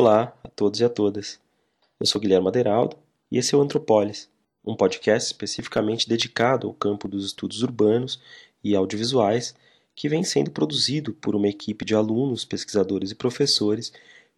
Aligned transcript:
Olá 0.00 0.34
a 0.42 0.48
todos 0.48 0.80
e 0.80 0.84
a 0.84 0.88
todas. 0.88 1.38
Eu 2.00 2.06
sou 2.06 2.18
Guilherme 2.18 2.48
Aderaldo 2.48 2.96
e 3.30 3.36
esse 3.36 3.54
é 3.54 3.58
o 3.58 3.60
Antropolis, 3.60 4.30
um 4.64 4.74
podcast 4.74 5.26
especificamente 5.26 6.08
dedicado 6.08 6.66
ao 6.66 6.72
campo 6.72 7.06
dos 7.06 7.26
estudos 7.26 7.62
urbanos 7.62 8.18
e 8.64 8.74
audiovisuais 8.74 9.54
que 9.94 10.08
vem 10.08 10.24
sendo 10.24 10.50
produzido 10.50 11.12
por 11.12 11.36
uma 11.36 11.48
equipe 11.48 11.84
de 11.84 11.94
alunos, 11.94 12.46
pesquisadores 12.46 13.10
e 13.10 13.14
professores 13.14 13.92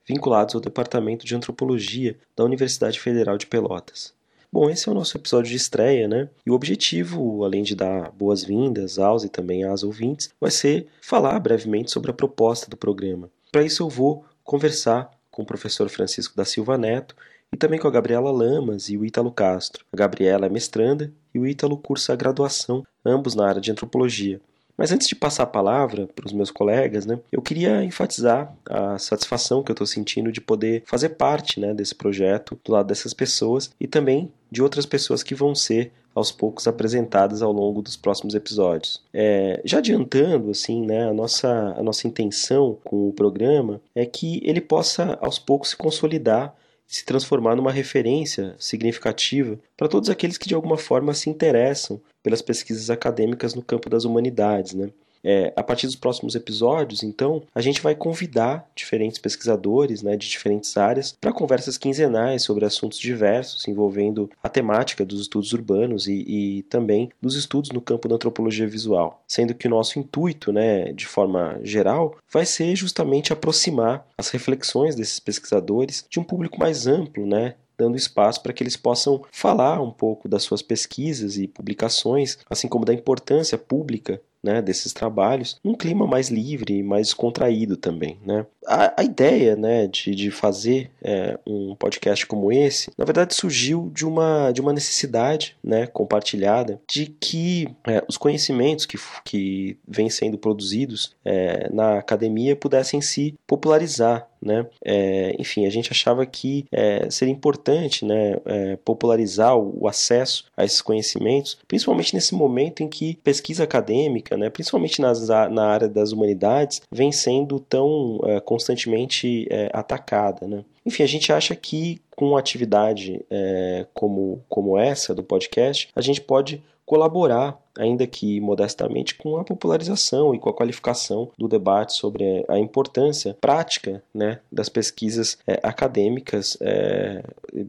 vinculados 0.04 0.56
ao 0.56 0.60
Departamento 0.60 1.24
de 1.24 1.36
Antropologia 1.36 2.18
da 2.34 2.42
Universidade 2.42 2.98
Federal 2.98 3.38
de 3.38 3.46
Pelotas. 3.46 4.12
Bom, 4.52 4.68
esse 4.68 4.88
é 4.88 4.90
o 4.90 4.96
nosso 4.96 5.16
episódio 5.16 5.52
de 5.52 5.56
estreia, 5.56 6.08
né? 6.08 6.28
E 6.44 6.50
o 6.50 6.54
objetivo, 6.54 7.44
além 7.44 7.62
de 7.62 7.76
dar 7.76 8.10
boas-vindas 8.10 8.98
aos 8.98 9.22
e 9.22 9.28
também 9.28 9.62
às 9.62 9.84
ouvintes, 9.84 10.28
vai 10.40 10.50
ser 10.50 10.88
falar 11.00 11.38
brevemente 11.38 11.92
sobre 11.92 12.10
a 12.10 12.14
proposta 12.14 12.68
do 12.68 12.76
programa. 12.76 13.30
Para 13.52 13.62
isso, 13.62 13.84
eu 13.84 13.88
vou 13.88 14.24
conversar 14.42 15.21
com 15.32 15.42
o 15.42 15.46
professor 15.46 15.88
Francisco 15.88 16.36
da 16.36 16.44
Silva 16.44 16.78
Neto 16.78 17.16
e 17.52 17.56
também 17.56 17.80
com 17.80 17.88
a 17.88 17.90
Gabriela 17.90 18.30
Lamas 18.30 18.88
e 18.88 18.96
o 18.96 19.04
Ítalo 19.04 19.32
Castro. 19.32 19.84
A 19.92 19.96
Gabriela 19.96 20.46
é 20.46 20.48
mestranda 20.48 21.12
e 21.34 21.38
o 21.38 21.46
Ítalo 21.46 21.76
cursa 21.76 22.12
a 22.12 22.16
graduação, 22.16 22.84
ambos 23.04 23.34
na 23.34 23.48
área 23.48 23.60
de 23.60 23.72
antropologia. 23.72 24.40
Mas 24.76 24.90
antes 24.90 25.06
de 25.06 25.14
passar 25.14 25.42
a 25.42 25.46
palavra 25.46 26.06
para 26.06 26.26
os 26.26 26.32
meus 26.32 26.50
colegas, 26.50 27.04
né, 27.04 27.18
eu 27.30 27.42
queria 27.42 27.84
enfatizar 27.84 28.54
a 28.68 28.98
satisfação 28.98 29.62
que 29.62 29.70
eu 29.70 29.74
estou 29.74 29.86
sentindo 29.86 30.32
de 30.32 30.40
poder 30.40 30.82
fazer 30.86 31.10
parte 31.10 31.60
né, 31.60 31.74
desse 31.74 31.94
projeto 31.94 32.58
do 32.64 32.72
lado 32.72 32.86
dessas 32.86 33.12
pessoas 33.12 33.70
e 33.78 33.86
também 33.86 34.32
de 34.50 34.62
outras 34.62 34.86
pessoas 34.86 35.22
que 35.22 35.34
vão 35.34 35.54
ser 35.54 35.92
aos 36.14 36.30
poucos 36.30 36.66
apresentadas 36.66 37.42
ao 37.42 37.52
longo 37.52 37.82
dos 37.82 37.96
próximos 37.96 38.34
episódios. 38.34 39.02
É, 39.12 39.60
já 39.64 39.78
adiantando, 39.78 40.50
assim, 40.50 40.84
né, 40.84 41.08
a 41.08 41.12
nossa, 41.12 41.74
a 41.76 41.82
nossa 41.82 42.06
intenção 42.06 42.78
com 42.84 43.08
o 43.08 43.12
programa 43.12 43.80
é 43.94 44.04
que 44.04 44.40
ele 44.44 44.60
possa 44.60 45.18
aos 45.20 45.38
poucos 45.38 45.70
se 45.70 45.76
consolidar 45.76 46.54
se 46.92 47.06
transformar 47.06 47.56
numa 47.56 47.72
referência 47.72 48.54
significativa 48.58 49.58
para 49.78 49.88
todos 49.88 50.10
aqueles 50.10 50.36
que 50.36 50.46
de 50.46 50.54
alguma 50.54 50.76
forma 50.76 51.14
se 51.14 51.30
interessam 51.30 51.98
pelas 52.22 52.42
pesquisas 52.42 52.90
acadêmicas 52.90 53.54
no 53.54 53.62
campo 53.62 53.88
das 53.88 54.04
humanidades, 54.04 54.74
né? 54.74 54.90
É, 55.24 55.52
a 55.54 55.62
partir 55.62 55.86
dos 55.86 55.96
próximos 55.96 56.34
episódios, 56.34 57.02
então, 57.02 57.42
a 57.54 57.60
gente 57.60 57.80
vai 57.80 57.94
convidar 57.94 58.68
diferentes 58.74 59.18
pesquisadores 59.18 60.02
né, 60.02 60.16
de 60.16 60.28
diferentes 60.28 60.76
áreas 60.76 61.16
para 61.20 61.32
conversas 61.32 61.78
quinzenais 61.78 62.42
sobre 62.42 62.64
assuntos 62.64 62.98
diversos 62.98 63.66
envolvendo 63.68 64.28
a 64.42 64.48
temática 64.48 65.04
dos 65.04 65.20
estudos 65.20 65.52
urbanos 65.52 66.06
e, 66.06 66.24
e, 66.26 66.62
também 66.64 67.10
dos 67.20 67.36
estudos 67.36 67.70
no 67.70 67.80
campo 67.80 68.08
da 68.08 68.16
antropologia 68.16 68.66
visual. 68.66 69.22
Sendo 69.28 69.54
que 69.54 69.66
o 69.66 69.70
nosso 69.70 69.98
intuito, 69.98 70.52
né, 70.52 70.92
de 70.92 71.06
forma 71.06 71.60
geral, 71.62 72.16
vai 72.30 72.44
ser 72.44 72.74
justamente 72.74 73.32
aproximar 73.32 74.06
as 74.18 74.30
reflexões 74.30 74.94
desses 74.94 75.20
pesquisadores 75.20 76.04
de 76.08 76.18
um 76.18 76.24
público 76.24 76.58
mais 76.58 76.86
amplo, 76.86 77.26
né, 77.26 77.54
dando 77.78 77.96
espaço 77.96 78.42
para 78.42 78.52
que 78.52 78.62
eles 78.62 78.76
possam 78.76 79.22
falar 79.30 79.80
um 79.80 79.90
pouco 79.90 80.28
das 80.28 80.42
suas 80.42 80.62
pesquisas 80.62 81.36
e 81.36 81.48
publicações, 81.48 82.38
assim 82.48 82.68
como 82.68 82.84
da 82.84 82.94
importância 82.94 83.58
pública 83.58 84.20
né, 84.42 84.60
desses 84.60 84.92
trabalhos, 84.92 85.58
num 85.62 85.74
clima 85.74 86.06
mais 86.06 86.28
livre 86.28 86.78
e 86.78 86.82
mais 86.82 87.14
contraído 87.14 87.76
também. 87.76 88.18
Né. 88.24 88.46
A, 88.66 89.00
a 89.00 89.04
ideia 89.04 89.56
né, 89.56 89.86
de, 89.86 90.14
de 90.14 90.30
fazer 90.30 90.90
é, 91.02 91.38
um 91.46 91.74
podcast 91.74 92.26
como 92.26 92.52
esse, 92.52 92.90
na 92.96 93.04
verdade, 93.04 93.34
surgiu 93.34 93.90
de 93.94 94.06
uma, 94.06 94.52
de 94.52 94.60
uma 94.60 94.72
necessidade 94.72 95.56
né, 95.62 95.86
compartilhada 95.86 96.80
de 96.88 97.06
que 97.06 97.68
é, 97.86 98.02
os 98.08 98.16
conhecimentos 98.16 98.86
que, 98.86 98.98
que 99.24 99.76
vêm 99.86 100.08
sendo 100.08 100.38
produzidos 100.38 101.14
é, 101.24 101.68
na 101.72 101.98
academia 101.98 102.56
pudessem 102.56 103.00
se 103.00 103.34
popularizar 103.46 104.28
né? 104.42 104.66
É, 104.84 105.36
enfim, 105.38 105.66
a 105.66 105.70
gente 105.70 105.90
achava 105.92 106.26
que 106.26 106.66
é, 106.72 107.08
seria 107.08 107.32
importante 107.32 108.04
né, 108.04 108.36
é, 108.44 108.76
popularizar 108.84 109.56
o, 109.56 109.82
o, 109.82 109.88
acesso 109.88 110.46
a 110.56 110.64
esses 110.64 110.82
conhecimentos, 110.82 111.58
principalmente 111.68 112.12
nesse 112.14 112.34
momento 112.34 112.82
em 112.82 112.88
que 112.88 113.14
pesquisa 113.22 113.62
acadêmica, 113.62 114.36
né, 114.36 114.50
principalmente 114.50 115.00
nas, 115.00 115.28
na 115.28 115.66
área 115.66 115.88
das 115.88 116.10
humanidades, 116.10 116.82
vem 116.90 117.12
sendo 117.12 117.60
tão 117.60 118.18
constantemente 118.52 119.46
é, 119.50 119.70
atacada. 119.72 120.46
Né? 120.46 120.62
Enfim, 120.84 121.02
a 121.02 121.06
gente 121.06 121.32
acha 121.32 121.56
que 121.56 122.02
com 122.14 122.28
uma 122.28 122.38
atividade 122.38 123.24
é, 123.30 123.86
como, 123.94 124.44
como 124.46 124.76
essa 124.76 125.14
do 125.14 125.22
podcast, 125.22 125.88
a 125.96 126.02
gente 126.02 126.20
pode 126.20 126.62
colaborar, 126.84 127.58
ainda 127.78 128.06
que 128.06 128.38
modestamente, 128.42 129.14
com 129.14 129.38
a 129.38 129.44
popularização 129.44 130.34
e 130.34 130.38
com 130.38 130.50
a 130.50 130.52
qualificação 130.52 131.30
do 131.38 131.48
debate 131.48 131.94
sobre 131.94 132.44
a 132.46 132.58
importância 132.58 133.34
prática 133.40 134.02
né, 134.12 134.40
das 134.52 134.68
pesquisas 134.68 135.38
é, 135.46 135.58
acadêmicas 135.62 136.58
é, 136.60 137.24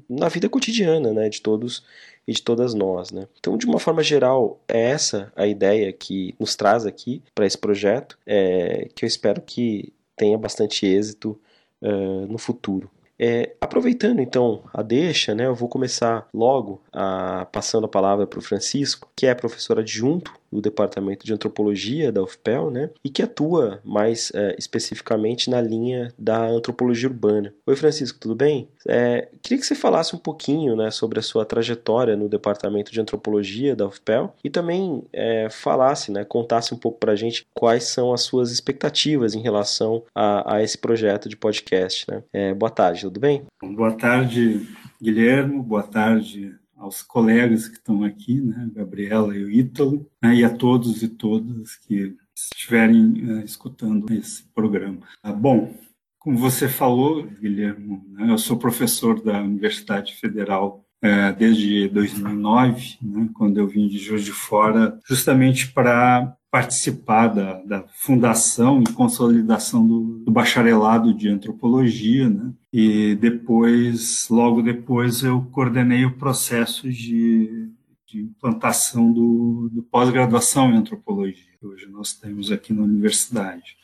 na 0.09 0.27
vida 0.27 0.49
cotidiana 0.49 1.13
né, 1.13 1.29
de 1.29 1.41
todos 1.41 1.81
e 2.27 2.33
de 2.33 2.41
todas 2.41 2.73
nós. 2.73 3.11
Né? 3.11 3.25
Então, 3.39 3.57
de 3.57 3.65
uma 3.65 3.79
forma 3.79 4.03
geral, 4.03 4.59
é 4.67 4.81
essa 4.81 5.31
a 5.33 5.47
ideia 5.47 5.93
que 5.93 6.35
nos 6.37 6.57
traz 6.57 6.85
aqui 6.85 7.21
para 7.33 7.45
esse 7.45 7.57
projeto, 7.57 8.17
é, 8.25 8.89
que 8.93 9.05
eu 9.05 9.07
espero 9.07 9.41
que 9.41 9.93
tenha 10.15 10.37
bastante 10.37 10.85
êxito 10.85 11.39
uh, 11.81 12.27
no 12.27 12.37
futuro. 12.37 12.89
É, 13.17 13.55
aproveitando 13.61 14.19
então 14.21 14.63
a 14.73 14.81
deixa, 14.81 15.35
né, 15.35 15.45
eu 15.45 15.55
vou 15.55 15.69
começar 15.69 16.27
logo 16.33 16.81
a, 16.91 17.45
passando 17.51 17.85
a 17.85 17.89
palavra 17.89 18.25
para 18.25 18.39
o 18.39 18.41
Francisco, 18.41 19.09
que 19.15 19.27
é 19.27 19.35
professor 19.35 19.79
adjunto 19.79 20.33
do 20.53 20.61
Departamento 20.61 21.25
de 21.25 21.33
Antropologia 21.33 22.11
da 22.11 22.21
UFPEL, 22.21 22.69
né, 22.69 22.89
e 23.03 23.09
que 23.09 23.23
atua 23.23 23.81
mais 23.83 24.31
é, 24.35 24.55
especificamente 24.57 25.49
na 25.49 25.59
linha 25.59 26.13
da 26.17 26.45
antropologia 26.45 27.09
urbana. 27.09 27.53
Oi, 27.65 27.75
Francisco, 27.75 28.19
tudo 28.19 28.35
bem? 28.35 28.69
É, 28.87 29.29
queria 29.41 29.57
que 29.57 29.65
você 29.65 29.75
falasse 29.75 30.15
um 30.15 30.19
pouquinho 30.19 30.75
né, 30.75 30.91
sobre 30.91 31.19
a 31.19 31.21
sua 31.21 31.45
trajetória 31.45 32.15
no 32.15 32.29
Departamento 32.29 32.91
de 32.91 33.01
Antropologia 33.01 33.75
da 33.75 33.87
UFPEL 33.87 34.35
e 34.43 34.49
também 34.49 35.03
é, 35.11 35.49
falasse, 35.49 36.11
né, 36.11 36.23
contasse 36.23 36.73
um 36.73 36.77
pouco 36.77 36.99
para 36.99 37.13
a 37.13 37.15
gente 37.15 37.45
quais 37.53 37.85
são 37.85 38.13
as 38.13 38.21
suas 38.21 38.51
expectativas 38.51 39.33
em 39.33 39.41
relação 39.41 40.03
a, 40.13 40.55
a 40.55 40.63
esse 40.63 40.77
projeto 40.77 41.27
de 41.27 41.35
podcast. 41.35 42.05
Né? 42.09 42.23
É, 42.31 42.53
boa 42.53 42.69
tarde, 42.69 43.01
tudo 43.01 43.19
bem? 43.19 43.43
Boa 43.61 43.93
tarde, 43.93 44.67
Guilherme, 45.01 45.61
boa 45.61 45.83
tarde 45.83 46.55
aos 46.83 47.01
colegas 47.01 47.67
que 47.67 47.77
estão 47.77 48.03
aqui, 48.03 48.41
né, 48.41 48.69
Gabriela 48.73 49.35
e 49.35 49.43
o 49.43 49.49
Ítalo, 49.49 50.05
né, 50.21 50.35
e 50.35 50.43
a 50.43 50.49
todos 50.49 51.01
e 51.01 51.07
todas 51.07 51.77
que 51.77 52.15
estiverem 52.35 53.23
uh, 53.23 53.45
escutando 53.45 54.11
esse 54.13 54.43
programa. 54.53 54.99
Ah, 55.23 55.31
bom, 55.31 55.73
como 56.19 56.37
você 56.37 56.67
falou, 56.67 57.23
Guilherme, 57.23 58.01
né, 58.09 58.29
eu 58.29 58.37
sou 58.37 58.57
professor 58.57 59.21
da 59.21 59.41
Universidade 59.41 60.13
Federal 60.15 60.85
uh, 61.03 61.33
desde 61.37 61.87
2009, 61.87 62.97
né, 63.01 63.29
quando 63.33 63.59
eu 63.59 63.67
vim 63.67 63.87
de 63.87 63.97
Juiz 63.97 64.25
de 64.25 64.33
Fora, 64.33 64.99
justamente 65.07 65.71
para 65.71 66.35
participar 66.53 67.29
da, 67.29 67.53
da, 67.63 67.83
fundação 67.95 68.79
e 68.79 68.93
consolidação 68.93 69.87
do, 69.87 70.19
do, 70.19 70.31
bacharelado 70.31 71.11
de 71.11 71.27
antropologia, 71.27 72.29
né? 72.29 72.53
E 72.71 73.15
depois, 73.15 74.27
logo 74.29 74.61
depois, 74.61 75.23
eu 75.23 75.41
coordenei 75.51 76.05
o 76.05 76.15
processo 76.15 76.87
de, 76.91 77.71
de 78.05 78.21
implantação 78.21 79.11
do, 79.11 79.67
do 79.73 79.81
pós-graduação 79.81 80.71
em 80.71 80.77
antropologia, 80.77 81.43
que 81.59 81.65
hoje 81.65 81.87
nós 81.87 82.13
temos 82.13 82.51
aqui 82.51 82.71
na 82.71 82.83
universidade. 82.83 83.75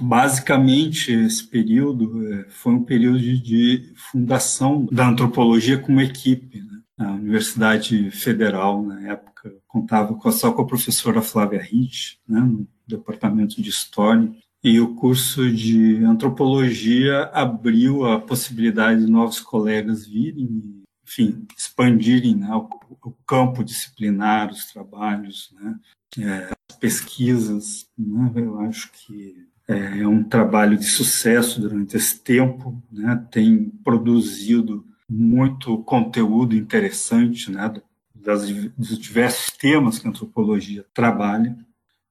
Basicamente, 0.00 1.10
esse 1.10 1.44
período 1.44 2.32
é, 2.32 2.44
foi 2.50 2.72
um 2.72 2.84
período 2.84 3.18
de 3.18 3.92
fundação 3.96 4.86
da 4.92 5.08
antropologia 5.08 5.76
como 5.76 6.00
equipe. 6.00 6.60
Né? 6.60 6.71
A 6.98 7.10
Universidade 7.12 8.10
Federal, 8.10 8.82
na 8.82 9.08
época, 9.08 9.54
contava 9.66 10.16
só 10.30 10.52
com 10.52 10.62
a 10.62 10.66
professora 10.66 11.22
Flávia 11.22 11.60
Rich, 11.60 12.18
né, 12.28 12.40
no 12.40 12.68
departamento 12.86 13.60
de 13.60 13.70
História, 13.70 14.30
e 14.62 14.78
o 14.78 14.94
curso 14.94 15.50
de 15.50 15.96
Antropologia 16.04 17.24
abriu 17.32 18.06
a 18.06 18.20
possibilidade 18.20 19.04
de 19.04 19.10
novos 19.10 19.40
colegas 19.40 20.06
virem, 20.06 20.82
enfim, 21.04 21.46
expandirem 21.56 22.36
né, 22.36 22.54
o, 22.54 22.68
o, 23.02 23.10
campo 23.26 23.64
disciplinar, 23.64 24.50
os 24.50 24.66
trabalhos, 24.66 25.52
né, 25.60 25.80
é, 26.18 26.54
as 26.70 26.76
pesquisas. 26.76 27.86
Né, 27.98 28.32
eu 28.36 28.60
acho 28.60 28.92
que 28.92 29.48
é, 29.66 30.00
é 30.00 30.06
um 30.06 30.22
trabalho 30.22 30.76
de 30.76 30.84
sucesso 30.84 31.60
durante 31.60 31.96
esse 31.96 32.20
tempo, 32.20 32.80
né, 32.92 33.26
tem 33.30 33.70
produzido 33.82 34.86
muito 35.08 35.78
conteúdo 35.84 36.54
interessante, 36.54 37.50
né, 37.50 37.72
das, 38.14 38.50
dos 38.76 38.98
diversos 38.98 39.50
temas 39.56 39.98
que 39.98 40.06
a 40.06 40.10
antropologia 40.10 40.84
trabalha. 40.94 41.56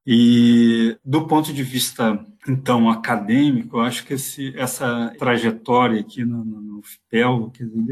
E 0.05 0.97
do 1.05 1.27
ponto 1.27 1.53
de 1.53 1.63
vista, 1.63 2.25
então, 2.47 2.89
acadêmico, 2.89 3.77
eu 3.77 3.81
acho 3.81 4.05
que 4.05 4.15
esse, 4.15 4.53
essa 4.57 5.13
trajetória 5.17 5.99
aqui 5.99 6.25
no, 6.25 6.43
no 6.43 6.79
UFPEL, 6.79 7.51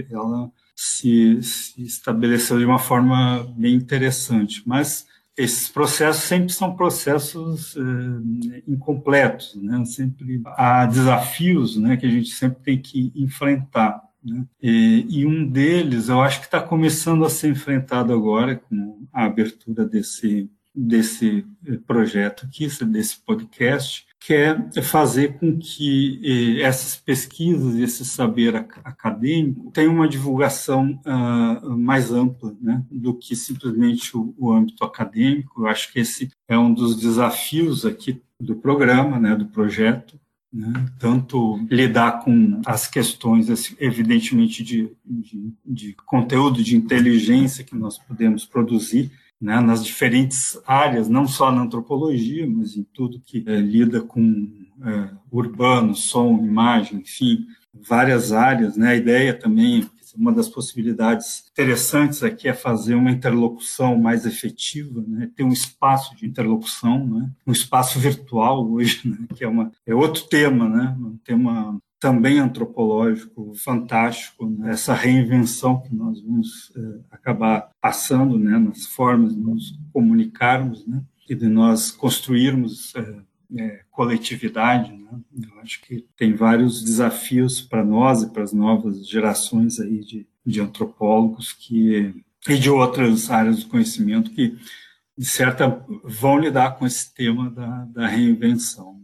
ela 0.10 0.51
se, 0.75 1.42
se, 1.44 1.84
estabeleceu 1.84 2.57
de 2.57 2.66
uma 2.66 2.80
forma 2.80 3.44
bem 3.56 3.75
interessante. 3.75 4.63
Mas 4.66 5.06
esses 5.38 5.69
processos 5.69 6.24
sempre 6.24 6.52
são 6.52 6.75
processos 6.75 7.75
uh, 7.75 8.24
incompletos, 8.68 9.56
né? 9.56 9.86
Sempre 9.86 10.42
há 10.45 10.86
desafios, 10.86 11.78
né, 11.78 11.95
que 11.95 12.06
a 12.06 12.10
gente 12.10 12.31
sempre 12.31 12.62
tem 12.63 12.81
que 12.81 13.12
enfrentar. 13.16 14.02
Né? 14.24 14.45
E, 14.62 15.06
e, 15.10 15.25
um 15.25 15.48
deles, 15.48 16.10
eu 16.10 16.21
acho 16.21 16.39
que 16.39 16.45
está 16.45 16.62
começando 16.62 17.25
a 17.25 17.30
ser 17.30 17.50
enfrentado 17.50 18.13
agora 18.13 18.56
com 18.56 19.07
a 19.13 19.25
abertura 19.25 19.86
desse 19.86 20.50
desse 20.80 21.45
eh, 21.66 21.77
projeto 21.86 22.45
aqui, 22.45 22.68
desse 22.86 23.19
podcast, 23.19 24.06
que 24.19 24.33
é 24.33 24.81
fazer 24.81 25.38
com 25.39 25.57
que 25.57 26.21
eh, 26.24 26.62
essas 26.62 26.95
pesquisas, 26.95 27.75
esse 27.75 28.06
saber 28.06 28.56
acadêmico, 28.56 29.71
tenham 29.71 29.94
uma 29.94 30.07
divulgação 30.07 31.00
uh, 31.06 31.77
mais 31.77 32.12
ampla 32.12 32.56
né, 32.62 32.83
do 32.92 33.13
que 33.13 33.36
simplesmente 33.36 34.16
o, 34.16 34.33
o, 34.38 34.51
âmbito 34.51 34.83
acadêmico. 34.83 35.63
Eu 35.63 35.68
acho 35.68 35.92
que 35.92 36.00
esse 36.00 36.30
é 36.48 36.57
um 36.57 36.74
dos 36.74 36.95
desafios 36.98 37.86
aqui 37.86 38.21
do 38.39 38.56
programa, 38.56 39.19
né, 39.19 39.36
do 39.36 39.48
projeto, 39.48 40.19
né? 40.51 40.86
tanto 41.00 41.60
lidar 41.69 42.24
com 42.24 42.62
as 42.66 42.88
questões, 42.88 43.50
assim, 43.50 43.75
evidentemente, 43.80 44.63
de, 44.63 44.92
de, 45.06 45.54
de 45.66 45.96
conteúdo, 46.06 46.63
de 46.63 46.75
inteligência 46.75 47.63
que 47.63 47.75
nós 47.75 47.98
podemos 47.98 48.46
produzir, 48.46 49.12
né, 49.40 49.60
nas 49.62 49.86
diferentes 49.86 50.60
áreas, 50.68 51.07
não 51.07 51.25
só 51.25 51.51
na 51.51 51.62
antropologia, 51.62 52.46
mas 52.46 52.75
em 52.75 52.84
tudo 52.84 53.22
que 53.25 53.44
é, 53.48 53.56
lida 53.56 54.01
com 54.01 54.50
é, 54.84 55.10
urbano, 55.31 55.96
som, 55.96 56.38
imagem, 56.44 57.00
enfim, 57.00 57.45
várias 57.74 58.34
áreas. 58.34 58.75
Né? 58.75 58.90
A 58.90 58.95
ideia 58.95 59.34
também, 59.34 59.90
uma 60.19 60.33
das 60.33 60.50
possibilidades 60.50 61.45
interessantes 61.51 62.21
aqui 62.21 62.50
é 62.50 62.54
fazer 62.54 62.94
uma 62.95 63.10
interlocução 63.10 63.98
mais 63.98 64.25
efetiva, 64.25 65.01
né? 65.07 65.31
ter 65.33 65.44
um 65.44 65.54
espaço 65.54 66.13
de 66.16 66.25
interlocução, 66.25 67.07
né? 67.07 67.31
um 67.48 67.54
espaço 67.54 67.98
virtual 67.98 68.69
hoje, 68.69 69.07
né? 69.07 69.18
que 69.33 69.45
é, 69.45 69.48
uma, 69.48 69.71
é 69.86 69.95
outro 69.95 70.24
tema, 70.24 70.68
né? 70.68 70.95
um 71.00 71.18
tema 71.24 71.80
também 72.00 72.39
antropológico 72.39 73.54
fantástico, 73.56 74.45
né? 74.45 74.71
essa 74.71 74.94
reinvenção 74.94 75.81
que 75.81 75.95
nós 75.95 76.21
vamos 76.21 76.71
é, 76.75 77.00
acabar 77.12 77.69
passando 77.81 78.38
né? 78.38 78.57
nas 78.57 78.86
formas 78.86 79.33
de 79.33 79.39
nos 79.39 79.80
comunicarmos 79.94 80.86
né? 80.86 81.01
e 81.30 81.33
de 81.33 81.48
nós 81.48 81.92
construirmos 81.92 82.94
é, 82.95 83.29
é, 83.57 83.81
coletividade. 83.92 84.92
Né? 84.92 85.10
Eu 85.44 85.60
acho 85.62 85.81
que 85.81 86.06
tem 86.18 86.34
vários 86.34 86.84
desafios 86.84 87.62
para 87.62 87.84
nós 87.84 88.24
e 88.24 88.30
para 88.31 88.44
as 88.44 88.54
novas 88.54 89.07
gerações 89.07 89.80
aí 89.80 90.00
de, 90.00 90.28
de 90.46 90.62
antropólogos 90.62 91.54
que 91.54 92.13
e 92.48 92.57
de 92.57 92.69
outras 92.69 93.30
áreas 93.30 93.63
do 93.63 93.69
conhecimento 93.69 94.31
que 94.31 94.57
de 95.18 95.25
certa 95.25 95.86
vão 96.04 96.40
lidar 96.40 96.78
com 96.78 96.88
esse 96.88 97.13
tema 97.13 97.50
da, 97.50 97.86
da 97.86 98.07
reinvenção 98.07 99.00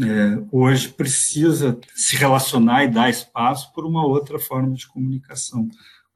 é, 0.00 0.42
hoje 0.50 0.88
precisa 0.88 1.78
se 1.94 2.16
relacionar 2.16 2.84
e 2.84 2.88
dar 2.88 3.10
espaço 3.10 3.72
por 3.74 3.84
uma 3.84 4.06
outra 4.06 4.38
forma 4.38 4.74
de 4.74 4.86
comunicação, 4.86 5.68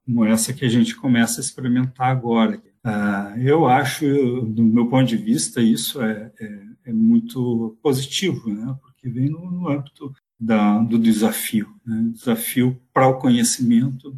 como 0.05 0.25
essa 0.25 0.53
que 0.53 0.65
a 0.65 0.69
gente 0.69 0.97
começa 0.97 1.41
a 1.41 1.45
experimentar 1.45 2.09
agora. 2.09 2.61
Ah, 2.83 3.35
eu 3.37 3.67
acho, 3.67 4.07
do 4.47 4.63
meu 4.63 4.87
ponto 4.87 5.07
de 5.07 5.17
vista, 5.17 5.61
isso 5.61 6.01
é, 6.01 6.33
é, 6.41 6.63
é 6.87 6.93
muito 6.93 7.77
positivo, 7.83 8.49
né? 8.49 8.77
porque 8.81 9.09
vem 9.09 9.29
no, 9.29 9.51
no 9.51 9.69
âmbito 9.69 10.15
da, 10.39 10.79
do 10.79 10.99
desafio. 10.99 11.69
Né? 11.85 12.11
Desafio 12.13 12.81
para 12.93 13.09
o 13.09 13.19
conhecimento 13.19 14.17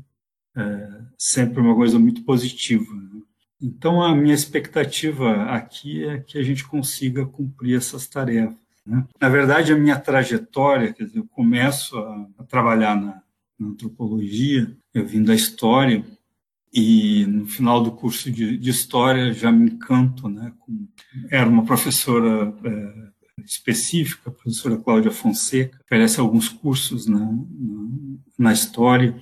é 0.57 1.01
sempre 1.17 1.61
uma 1.61 1.75
coisa 1.75 1.99
muito 1.99 2.23
positiva. 2.25 2.95
Né? 2.95 3.23
Então, 3.61 4.03
a 4.03 4.15
minha 4.15 4.35
expectativa 4.35 5.45
aqui 5.45 6.05
é 6.05 6.19
que 6.19 6.39
a 6.39 6.43
gente 6.43 6.67
consiga 6.67 7.27
cumprir 7.27 7.77
essas 7.77 8.07
tarefas. 8.07 8.57
Né? 8.85 9.05
Na 9.21 9.29
verdade, 9.29 9.73
a 9.73 9.77
minha 9.77 9.99
trajetória, 9.99 10.93
quer 10.93 11.05
dizer, 11.05 11.19
eu 11.19 11.27
começo 11.27 11.97
a, 11.97 12.29
a 12.39 12.45
trabalhar 12.45 12.95
na, 12.97 13.23
na, 13.59 13.69
antropologia, 13.69 14.71
eu 14.95 15.07
vim 15.07 15.23
da 15.23 15.35
história, 15.35 16.05
e 16.73 17.25
no 17.27 17.47
final 17.47 17.83
do 17.83 17.93
curso 17.93 18.31
de, 18.31 18.57
de 18.59 18.71
história 18.71 19.33
já 19.33 19.51
me 19.51 19.71
encanto, 19.71 20.29
né? 20.29 20.53
Com, 20.59 20.87
era 21.31 21.49
uma 21.49 21.65
professora 21.65 22.55
é, 22.65 23.09
específica, 23.45 24.31
a 24.31 24.33
professora 24.33 24.77
Cláudia 24.77 25.11
Fonseca, 25.11 25.81
oferece 25.85 26.21
alguns 26.21 26.49
cursos 26.49 27.07
na, 27.07 27.19
na, 27.21 27.89
na 28.39 28.53
história 28.53 29.17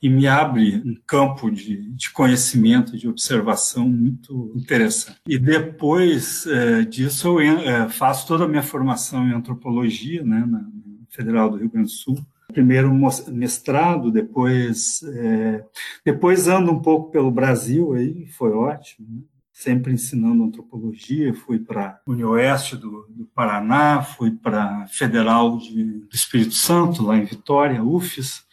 e 0.00 0.08
me 0.08 0.26
abre 0.26 0.76
um 0.84 0.96
campo 1.06 1.50
de, 1.50 1.90
de 1.90 2.10
conhecimento, 2.10 2.96
de 2.96 3.08
observação 3.08 3.88
muito 3.88 4.52
interessante. 4.54 5.18
E 5.26 5.38
depois 5.38 6.46
é, 6.46 6.82
disso 6.82 7.40
eu 7.40 7.40
é, 7.40 7.88
faço 7.88 8.26
toda 8.26 8.44
a 8.44 8.48
minha 8.48 8.62
formação 8.62 9.28
em 9.28 9.34
antropologia, 9.34 10.22
né, 10.22 10.44
na 10.46 10.64
Federal 11.08 11.50
do 11.50 11.56
Rio 11.56 11.70
Grande 11.70 11.88
do 11.88 11.92
Sul. 11.92 12.18
Primeiro 12.52 12.92
mestrado, 13.28 14.10
depois 14.10 15.02
é, 15.02 15.64
depois 16.04 16.48
ando 16.48 16.72
um 16.72 16.80
pouco 16.80 17.10
pelo 17.10 17.30
Brasil 17.30 17.92
aí, 17.92 18.26
foi 18.26 18.50
ótimo. 18.50 19.06
Né? 19.08 19.22
sempre 19.58 19.92
ensinando 19.92 20.44
antropologia, 20.44 21.34
fui 21.34 21.58
para 21.58 21.88
a 21.88 22.00
Unioeste 22.06 22.76
do, 22.76 23.04
do 23.08 23.24
Paraná, 23.34 24.02
fui 24.02 24.30
para 24.30 24.86
Federal 24.86 25.58
de, 25.58 25.82
do 25.82 26.14
Espírito 26.14 26.54
Santo, 26.54 27.02
lá 27.02 27.16
em 27.16 27.24
Vitória, 27.24 27.82
UFES, 27.82 28.44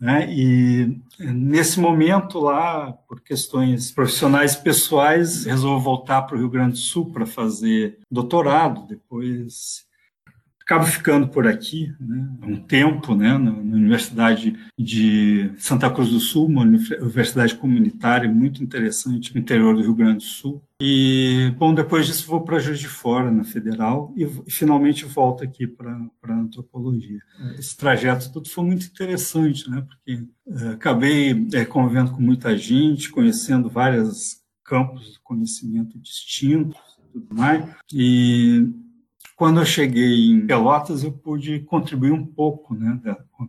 né? 0.00 0.32
E 0.32 0.96
nesse 1.18 1.80
momento 1.80 2.38
lá, 2.38 2.92
por 2.92 3.20
questões 3.20 3.90
profissionais 3.90 4.54
pessoais, 4.54 5.44
resolvo 5.44 5.82
voltar 5.82 6.22
para 6.22 6.36
o 6.36 6.38
Rio 6.38 6.50
Grande 6.50 6.74
do 6.74 6.78
Sul 6.78 7.10
para 7.10 7.26
fazer 7.26 7.98
doutorado. 8.08 8.86
Depois 8.86 9.84
acabo 10.64 10.86
ficando 10.86 11.28
por 11.28 11.46
aqui 11.46 11.94
né, 12.00 12.26
um 12.42 12.56
tempo 12.56 13.14
né, 13.14 13.36
na, 13.36 13.52
Universidade 13.74 14.56
de 14.78 15.52
Santa 15.58 15.90
Cruz 15.90 16.08
do 16.08 16.18
Sul, 16.18 16.46
uma 16.46 16.62
universidade 16.62 17.54
comunitária 17.54 18.30
muito 18.30 18.62
interessante 18.62 19.34
no 19.34 19.40
interior 19.40 19.74
do 19.74 19.82
Rio 19.82 19.94
Grande 19.94 20.18
do 20.18 20.22
Sul. 20.22 20.64
E, 20.80 21.52
bom, 21.58 21.74
depois 21.74 22.06
disso 22.06 22.26
vou 22.26 22.40
para 22.40 22.58
Juiz 22.58 22.78
de 22.78 22.88
Fora, 22.88 23.30
na 23.30 23.44
Federal, 23.44 24.12
e, 24.16 24.24
e 24.24 24.50
finalmente 24.50 25.04
volto 25.04 25.44
aqui 25.44 25.66
para 25.66 25.92
a 26.22 26.34
antropologia. 26.34 27.20
Esse 27.58 27.76
trajeto 27.76 28.32
tudo 28.32 28.48
foi 28.48 28.64
muito 28.64 28.86
interessante, 28.86 29.68
né, 29.68 29.86
porque 29.86 30.24
é, 30.48 30.68
acabei 30.68 31.46
é, 31.52 31.64
convivendo 31.64 32.12
com 32.12 32.22
muita 32.22 32.56
gente, 32.56 33.10
conhecendo 33.10 33.68
vários 33.68 34.42
campos 34.64 35.12
de 35.12 35.20
conhecimento 35.20 35.98
distintos 35.98 36.94
tudo 37.14 37.32
mais, 37.32 37.64
e 37.92 38.68
quando 39.36 39.60
eu 39.60 39.66
cheguei 39.66 40.30
em 40.30 40.46
Pelotas, 40.46 41.02
eu 41.02 41.12
pude 41.12 41.60
contribuir 41.60 42.12
um 42.12 42.24
pouco 42.24 42.74
né, 42.74 43.00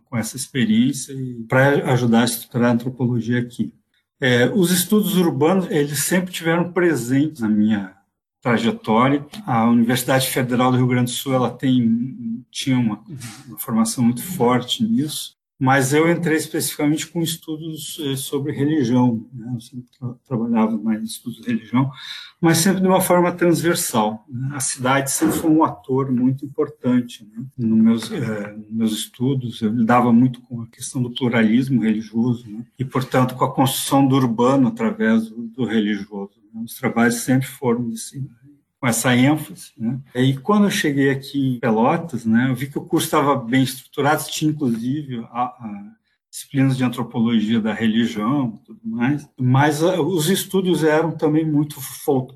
com 0.04 0.16
essa 0.16 0.36
experiência 0.36 1.14
para 1.48 1.92
ajudar 1.92 2.22
a 2.22 2.24
estruturar 2.24 2.70
a 2.70 2.74
antropologia 2.74 3.40
aqui. 3.40 3.72
É, 4.20 4.46
os 4.46 4.70
estudos 4.70 5.16
urbanos, 5.16 5.70
eles 5.70 6.04
sempre 6.04 6.32
tiveram 6.32 6.72
presentes 6.72 7.40
na 7.40 7.48
minha 7.48 7.94
trajetória. 8.40 9.24
A 9.46 9.68
Universidade 9.68 10.28
Federal 10.28 10.70
do 10.70 10.78
Rio 10.78 10.86
Grande 10.86 11.12
do 11.12 11.16
Sul, 11.16 11.34
ela 11.34 11.50
tem, 11.50 12.44
tinha 12.50 12.78
uma, 12.78 13.04
uma 13.46 13.58
formação 13.58 14.04
muito 14.04 14.22
forte 14.22 14.82
nisso 14.82 15.36
mas 15.58 15.94
eu 15.94 16.10
entrei 16.10 16.36
especificamente 16.36 17.06
com 17.06 17.22
estudos 17.22 17.98
eh, 18.00 18.16
sobre 18.16 18.52
religião, 18.52 19.26
né? 19.32 19.52
eu 19.54 19.60
sempre 19.60 19.86
tra 19.98 20.14
trabalhava 20.26 20.76
mais 20.76 21.00
em 21.00 21.04
estudos 21.04 21.40
de 21.40 21.46
religião, 21.46 21.90
mas 22.38 22.58
sempre 22.58 22.82
de 22.82 22.86
uma 22.86 23.00
forma 23.00 23.32
transversal. 23.32 24.22
Né? 24.28 24.50
A 24.52 24.60
cidade 24.60 25.10
sempre 25.10 25.38
foi 25.38 25.50
um 25.50 25.64
ator 25.64 26.12
muito 26.12 26.44
importante 26.44 27.26
né? 27.34 27.46
nos 27.56 27.78
meus, 27.78 28.12
eh, 28.12 28.56
meus 28.70 28.92
estudos, 28.92 29.62
eu 29.62 29.72
lidava 29.72 30.12
muito 30.12 30.42
com 30.42 30.60
a 30.60 30.66
questão 30.66 31.02
do 31.02 31.10
pluralismo 31.10 31.82
religioso 31.82 32.46
né? 32.50 32.62
e, 32.78 32.84
portanto, 32.84 33.34
com 33.34 33.44
a 33.44 33.52
construção 33.52 34.06
do 34.06 34.14
urbano 34.14 34.68
através 34.68 35.30
do, 35.30 35.42
do 35.48 35.64
religioso. 35.64 36.34
Né? 36.52 36.62
Os 36.64 36.74
trabalhos 36.74 37.14
sempre 37.16 37.46
foram 37.46 37.88
assim, 37.92 38.28
com 38.80 38.86
essa 38.86 39.14
ênfase. 39.16 39.72
Né? 39.76 40.00
E 40.14 40.36
quando 40.36 40.64
eu 40.64 40.70
cheguei 40.70 41.10
aqui 41.10 41.56
em 41.56 41.60
Pelotas, 41.60 42.24
né, 42.24 42.50
eu 42.50 42.54
vi 42.54 42.68
que 42.68 42.78
o 42.78 42.84
curso 42.84 43.06
estava 43.06 43.36
bem 43.36 43.62
estruturado, 43.62 44.24
tinha 44.24 44.50
inclusive 44.50 45.26
a, 45.30 45.42
a 45.42 45.96
disciplinas 46.30 46.76
de 46.76 46.84
antropologia 46.84 47.58
da 47.60 47.72
religião 47.72 48.60
tudo 48.64 48.80
mais, 48.84 49.26
mas 49.38 49.82
ah, 49.82 50.00
os 50.02 50.28
estudos 50.28 50.84
eram 50.84 51.12
também 51.12 51.46
muito 51.46 51.80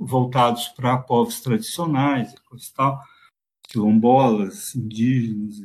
voltados 0.01 0.69
para 0.69 0.97
povos 0.97 1.41
tradicionais, 1.41 2.33
e 2.33 2.75
tal, 2.75 2.99
quilombolas, 3.69 4.75
indígenas, 4.75 5.61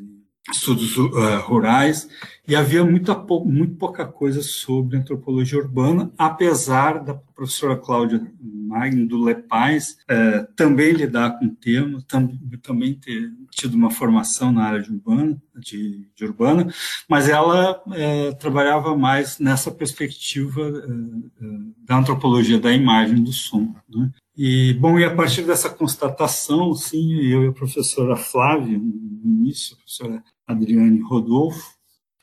estudos 0.52 0.96
uh, 0.98 1.40
rurais, 1.44 2.08
E 2.48 2.56
havia 2.56 2.84
muita, 2.86 3.16
muito 3.44 3.76
pouca 3.76 4.06
coisa 4.06 4.42
sobre 4.42 4.98
antropologia 4.98 5.58
urbana, 5.58 6.12
apesar 6.16 7.04
da 7.04 7.16
professora 7.16 7.76
Cláudia 7.76 8.22
Magno, 8.40 9.08
do 9.08 9.24
Lepais, 9.24 9.98
eh, 10.08 10.48
também 10.56 10.92
lidar 10.92 11.40
com 11.40 11.46
o 11.46 11.56
tema, 11.56 12.04
tam, 12.08 12.28
também 12.62 12.94
ter 12.94 13.32
tido 13.50 13.74
uma 13.74 13.90
formação 13.90 14.52
na 14.52 14.64
área 14.64 14.82
de 14.82 14.92
urbana, 14.92 15.42
de, 15.56 16.08
de 16.16 16.26
urbana 16.26 16.68
mas 17.10 17.30
ela 17.30 17.82
eh, 17.94 18.32
trabalhava 18.34 18.96
mais 18.96 19.40
nessa 19.40 19.72
perspectiva 19.72 20.62
eh, 20.62 21.46
da 21.84 21.98
antropologia 21.98 22.60
da 22.60 22.72
imagem 22.72 23.24
do 23.24 23.32
som. 23.32 23.74
Né? 23.90 24.12
E, 24.38 24.74
bom, 24.74 25.00
e 25.00 25.06
a 25.06 25.16
partir 25.16 25.44
dessa 25.44 25.70
constatação, 25.70 26.74
sim, 26.74 27.16
eu 27.22 27.46
e 27.46 27.48
a 27.48 27.54
professora 27.54 28.16
Flávia, 28.16 28.78
no 28.78 29.22
início, 29.24 29.76
a 29.76 29.78
professora 29.78 30.24
Adriane 30.48 31.00
Rodolfo, 31.00 31.74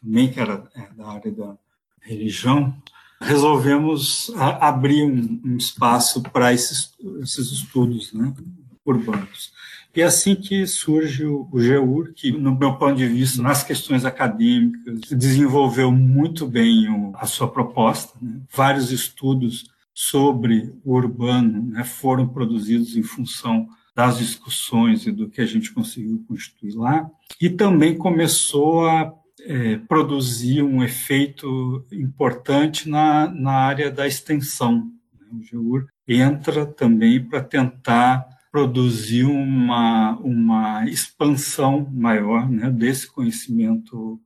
também 0.03 0.31
que 0.31 0.41
era 0.41 0.69
é, 0.75 0.89
da 0.95 1.09
área 1.09 1.31
da 1.31 1.57
religião, 2.01 2.75
resolvemos 3.21 4.33
abrir 4.37 5.05
um, 5.05 5.57
espaço 5.57 6.23
para 6.23 6.53
esses, 6.53 6.93
esses 7.23 7.53
estudos 7.53 8.13
né, 8.13 8.35
urbanos. 8.85 9.53
E 9.95 10.01
é 10.01 10.05
assim 10.05 10.35
que 10.35 10.67
surge 10.67 11.25
o, 11.25 11.49
o 11.53 11.61
GEUR, 11.61 12.13
que, 12.15 12.33
no 12.33 12.57
meu 12.57 12.75
ponto 12.77 12.97
de 12.97 13.07
vista, 13.07 13.43
nas 13.43 13.63
questões 13.63 14.05
acadêmicas, 14.05 15.01
desenvolveu 15.11 15.93
muito 15.93 16.47
bem 16.47 16.89
o, 16.89 17.13
a 17.15 17.27
sua 17.27 17.47
proposta. 17.47 18.19
Né? 18.21 18.41
Vários 18.51 18.91
estudos 18.91 19.71
sobre 19.95 20.75
o 20.85 20.95
urbano 20.95 21.63
né, 21.71 21.85
foram 21.85 22.27
produzidos 22.27 22.97
em 22.97 23.03
função 23.03 23.69
das 23.95 24.19
discussões 24.19 25.07
e 25.07 25.13
do 25.13 25.29
que 25.29 25.41
a 25.41 25.47
gente 25.47 25.73
conseguiu 25.73 26.25
constituir 26.27 26.75
lá, 26.75 27.11
e 27.41 27.51
também 27.51 27.97
começou 27.97 28.87
a 28.87 29.13
é, 29.41 29.77
produzir 29.77 30.63
um 30.63 30.83
efeito 30.83 31.85
importante 31.93 32.89
na, 32.89 33.29
na 33.29 33.53
área 33.53 33.91
da 33.91 34.07
extensão. 34.07 34.91
Né. 35.19 35.27
O 35.33 35.43
GEUR 35.43 35.87
entra 36.07 36.65
também 36.67 37.23
para 37.23 37.43
tentar 37.43 38.27
produzir 38.51 39.25
uma, 39.25 40.17
uma 40.19 40.87
expansão 40.87 41.89
maior 41.91 42.49
né, 42.51 42.71
desse 42.71 43.11
conhecimento 43.11 44.21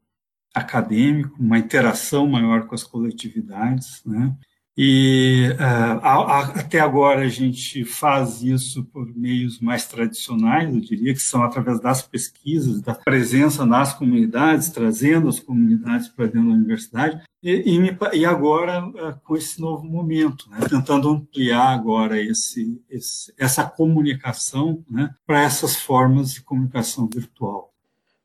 acadêmico, 0.53 1.37
uma 1.39 1.59
interação 1.59 2.27
maior 2.27 2.67
com 2.67 2.75
as 2.75 2.83
coletividades, 2.83 4.03
né? 4.05 4.35
E 4.79 5.49
uh, 5.53 5.63
a, 6.03 6.13
a, 6.13 6.41
até 6.61 6.81
agora 6.81 7.23
a 7.23 7.29
gente 7.29 7.83
faz 7.83 8.43
isso 8.43 8.85
por 8.85 9.07
meios 9.17 9.59
mais 9.59 9.87
tradicionais, 9.87 10.69
eu 10.69 10.81
diria 10.81 11.15
que 11.15 11.23
são 11.23 11.43
através 11.43 11.81
das 11.81 12.03
pesquisas, 12.03 12.83
da 12.83 12.95
presença 12.95 13.65
nas 13.65 13.95
comunidades, 13.95 14.69
trazendo 14.69 15.31
as 15.31 15.41
comunidades 15.41 16.09
para 16.09 16.27
dentro 16.27 16.49
da 16.49 16.55
universidade, 16.55 17.23
e, 17.43 17.53
e, 17.53 18.19
e 18.19 18.27
agora 18.27 18.87
uh, 18.87 19.19
com 19.25 19.35
esse 19.35 19.59
novo 19.63 19.83
momento, 19.83 20.51
né, 20.51 20.59
tentando 20.69 21.09
ampliar 21.09 21.69
agora 21.69 22.21
esse, 22.21 22.79
esse 22.91 23.33
essa 23.39 23.65
comunicação 23.65 24.85
né, 24.91 25.15
para 25.27 25.43
essas 25.43 25.77
formas 25.77 26.35
de 26.35 26.43
comunicação 26.43 27.09
virtual. 27.09 27.73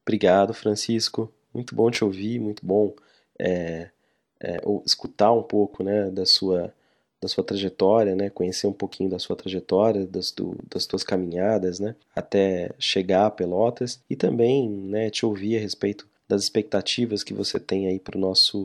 Obrigado, 0.06 0.54
Francisco. 0.54 1.32
Muito 1.54 1.74
bom 1.74 1.90
te 1.90 2.04
ouvir, 2.04 2.40
muito 2.40 2.66
bom. 2.66 2.94
É 3.40 3.92
é, 4.42 4.60
ou 4.64 4.84
escutar 4.86 5.32
um 5.32 5.44
pouco 5.44 5.84
né, 5.84 6.10
da 6.10 6.26
sua 6.26 6.74
da 7.22 7.28
sua 7.28 7.44
trajetória, 7.44 8.16
né, 8.16 8.32
conhecer 8.32 8.66
um 8.66 8.74
pouquinho 8.74 9.08
da 9.08 9.20
sua 9.20 9.36
trajetória, 9.36 10.08
das, 10.08 10.32
do, 10.32 10.58
das 10.68 10.88
tuas 10.88 11.04
caminhadas, 11.04 11.80
né, 11.80 11.96
até 12.16 12.72
chegar 12.80 13.28
a 13.28 13.32
Pelotas 13.32 14.02
e 14.10 14.16
também, 14.16 14.68
né, 14.68 15.12
te 15.12 15.24
ouvir 15.24 15.56
a 15.56 15.60
respeito 15.60 16.08
das 16.28 16.42
expectativas 16.42 17.24
que 17.24 17.32
você 17.32 17.60
tem 17.60 17.86
aí 17.86 18.00
para 18.00 18.18
o 18.18 18.20
nosso 18.20 18.64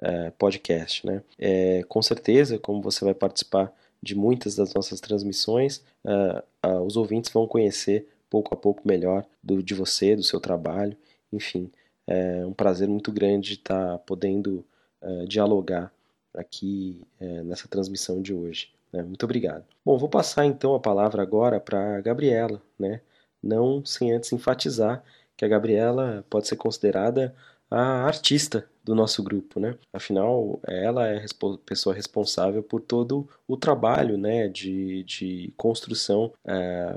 uh, 0.00 0.30
podcast, 0.38 1.04
né. 1.04 1.20
É, 1.36 1.82
com 1.88 2.00
certeza, 2.00 2.60
como 2.60 2.80
você 2.80 3.04
vai 3.04 3.12
participar 3.12 3.74
de 4.00 4.14
muitas 4.14 4.54
das 4.54 4.72
nossas 4.72 5.00
transmissões, 5.00 5.82
uh, 6.04 6.80
os 6.86 6.96
ouvintes 6.96 7.32
vão 7.32 7.44
conhecer 7.48 8.06
pouco 8.30 8.54
a 8.54 8.56
pouco 8.56 8.86
melhor 8.86 9.26
do, 9.42 9.60
de 9.60 9.74
você, 9.74 10.14
do 10.14 10.22
seu 10.22 10.38
trabalho, 10.38 10.96
enfim, 11.32 11.72
é 12.06 12.46
um 12.46 12.52
prazer 12.52 12.86
muito 12.86 13.10
grande 13.10 13.54
estar 13.54 13.98
podendo 13.98 14.64
uh, 15.06 15.26
dialogar 15.26 15.92
aqui 16.34 17.00
uh, 17.20 17.44
nessa 17.44 17.68
transmissão 17.68 18.20
de 18.20 18.34
hoje. 18.34 18.70
Né? 18.92 19.02
Muito 19.02 19.24
obrigado. 19.24 19.64
Bom, 19.84 19.96
vou 19.98 20.08
passar 20.08 20.44
então 20.44 20.74
a 20.74 20.80
palavra 20.80 21.22
agora 21.22 21.60
para 21.60 21.96
a 21.96 22.00
Gabriela, 22.00 22.60
né? 22.78 23.00
não 23.42 23.84
sem 23.84 24.12
antes 24.12 24.32
enfatizar 24.32 25.02
que 25.36 25.44
a 25.44 25.48
Gabriela 25.48 26.24
pode 26.28 26.48
ser 26.48 26.56
considerada 26.56 27.34
a 27.70 28.04
artista 28.06 28.68
do 28.82 28.94
nosso 28.94 29.22
grupo, 29.22 29.58
né? 29.58 29.76
Afinal, 29.92 30.60
ela 30.64 31.08
é 31.08 31.18
a 31.18 31.58
pessoa 31.64 31.94
responsável 31.94 32.62
por 32.62 32.80
todo 32.80 33.28
o 33.46 33.56
trabalho, 33.56 34.16
né, 34.16 34.48
de, 34.48 35.02
de 35.02 35.52
construção 35.56 36.32
é, 36.44 36.96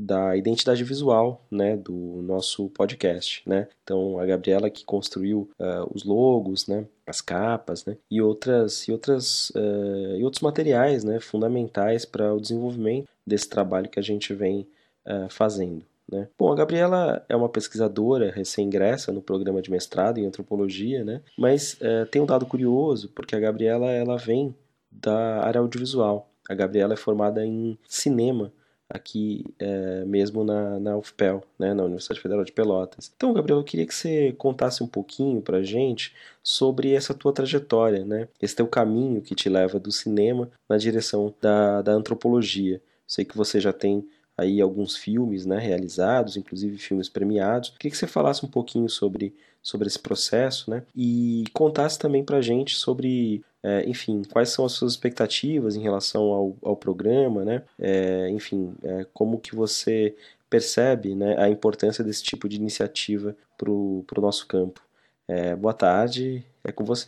da 0.00 0.34
identidade 0.34 0.82
visual, 0.82 1.44
né, 1.50 1.76
do 1.76 1.92
nosso 1.92 2.70
podcast, 2.70 3.42
né? 3.46 3.68
Então 3.84 4.18
a 4.18 4.24
Gabriela 4.24 4.70
que 4.70 4.82
construiu 4.82 5.50
uh, 5.60 5.86
os 5.94 6.04
logos, 6.04 6.66
né, 6.66 6.86
as 7.06 7.20
capas, 7.20 7.84
né, 7.84 7.98
e 8.10 8.22
outras 8.22 8.88
e 8.88 8.92
outras 8.92 9.50
uh, 9.50 10.16
e 10.16 10.24
outros 10.24 10.42
materiais, 10.42 11.04
né, 11.04 11.20
fundamentais 11.20 12.06
para 12.06 12.32
o 12.32 12.40
desenvolvimento 12.40 13.08
desse 13.26 13.48
trabalho 13.48 13.90
que 13.90 14.00
a 14.00 14.02
gente 14.02 14.32
vem 14.32 14.66
uh, 15.06 15.28
fazendo. 15.28 15.84
Né? 16.10 16.28
Bom, 16.38 16.50
a 16.50 16.56
Gabriela 16.56 17.24
é 17.28 17.36
uma 17.36 17.48
pesquisadora 17.48 18.32
recém-ingressa 18.32 19.12
no 19.12 19.20
programa 19.20 19.60
de 19.60 19.70
mestrado 19.70 20.18
em 20.18 20.26
antropologia, 20.26 21.04
né? 21.04 21.20
mas 21.38 21.78
tem 22.10 22.20
um 22.20 22.26
dado 22.26 22.46
curioso, 22.46 23.08
porque 23.14 23.36
a 23.36 23.38
Gabriela 23.38 23.88
ela 23.92 24.16
vem 24.16 24.52
da 24.90 25.44
área 25.44 25.60
audiovisual. 25.60 26.28
A 26.48 26.54
Gabriela 26.54 26.94
é 26.94 26.96
formada 26.96 27.46
em 27.46 27.78
cinema 27.86 28.52
aqui 28.90 29.44
é, 29.58 30.04
mesmo 30.04 30.42
na, 30.44 30.80
na 30.80 30.96
UFPEL, 30.96 31.42
né, 31.58 31.72
na 31.72 31.84
Universidade 31.84 32.20
Federal 32.20 32.44
de 32.44 32.52
Pelotas. 32.52 33.10
Então, 33.16 33.32
Gabriel, 33.32 33.58
eu 33.60 33.64
queria 33.64 33.86
que 33.86 33.94
você 33.94 34.32
contasse 34.32 34.82
um 34.82 34.86
pouquinho 34.86 35.40
para 35.40 35.62
gente 35.62 36.14
sobre 36.42 36.92
essa 36.92 37.14
tua 37.14 37.32
trajetória, 37.32 38.04
né, 38.04 38.28
esse 38.42 38.56
teu 38.56 38.66
caminho 38.66 39.22
que 39.22 39.34
te 39.34 39.48
leva 39.48 39.78
do 39.78 39.92
cinema 39.92 40.50
na 40.68 40.76
direção 40.76 41.32
da, 41.40 41.82
da 41.82 41.92
antropologia. 41.92 42.82
Sei 43.06 43.24
que 43.24 43.36
você 43.36 43.60
já 43.60 43.72
tem 43.72 44.06
aí 44.36 44.60
alguns 44.60 44.96
filmes 44.96 45.44
né, 45.44 45.58
realizados, 45.58 46.36
inclusive 46.36 46.78
filmes 46.78 47.08
premiados. 47.08 47.70
Queria 47.78 47.90
que 47.90 47.96
você 47.96 48.06
falasse 48.06 48.44
um 48.44 48.48
pouquinho 48.48 48.88
sobre, 48.88 49.34
sobre 49.62 49.86
esse 49.86 49.98
processo 49.98 50.70
né, 50.70 50.82
e 50.96 51.44
contasse 51.52 51.98
também 51.98 52.24
para 52.24 52.40
gente 52.40 52.74
sobre 52.74 53.44
é, 53.62 53.88
enfim, 53.88 54.22
quais 54.30 54.50
são 54.50 54.64
as 54.64 54.72
suas 54.72 54.92
expectativas 54.92 55.76
em 55.76 55.80
relação 55.80 56.22
ao, 56.22 56.56
ao 56.62 56.76
programa, 56.76 57.44
né? 57.44 57.62
É, 57.78 58.28
enfim, 58.30 58.74
é, 58.82 59.06
como 59.12 59.38
que 59.38 59.54
você 59.54 60.16
percebe 60.48 61.14
né, 61.14 61.36
a 61.38 61.48
importância 61.48 62.02
desse 62.02 62.22
tipo 62.22 62.48
de 62.48 62.56
iniciativa 62.56 63.36
para 63.56 63.70
o 63.70 64.04
nosso 64.16 64.46
campo. 64.46 64.82
É, 65.28 65.54
boa 65.54 65.72
tarde, 65.72 66.44
é 66.64 66.72
com 66.72 66.84
você. 66.84 67.06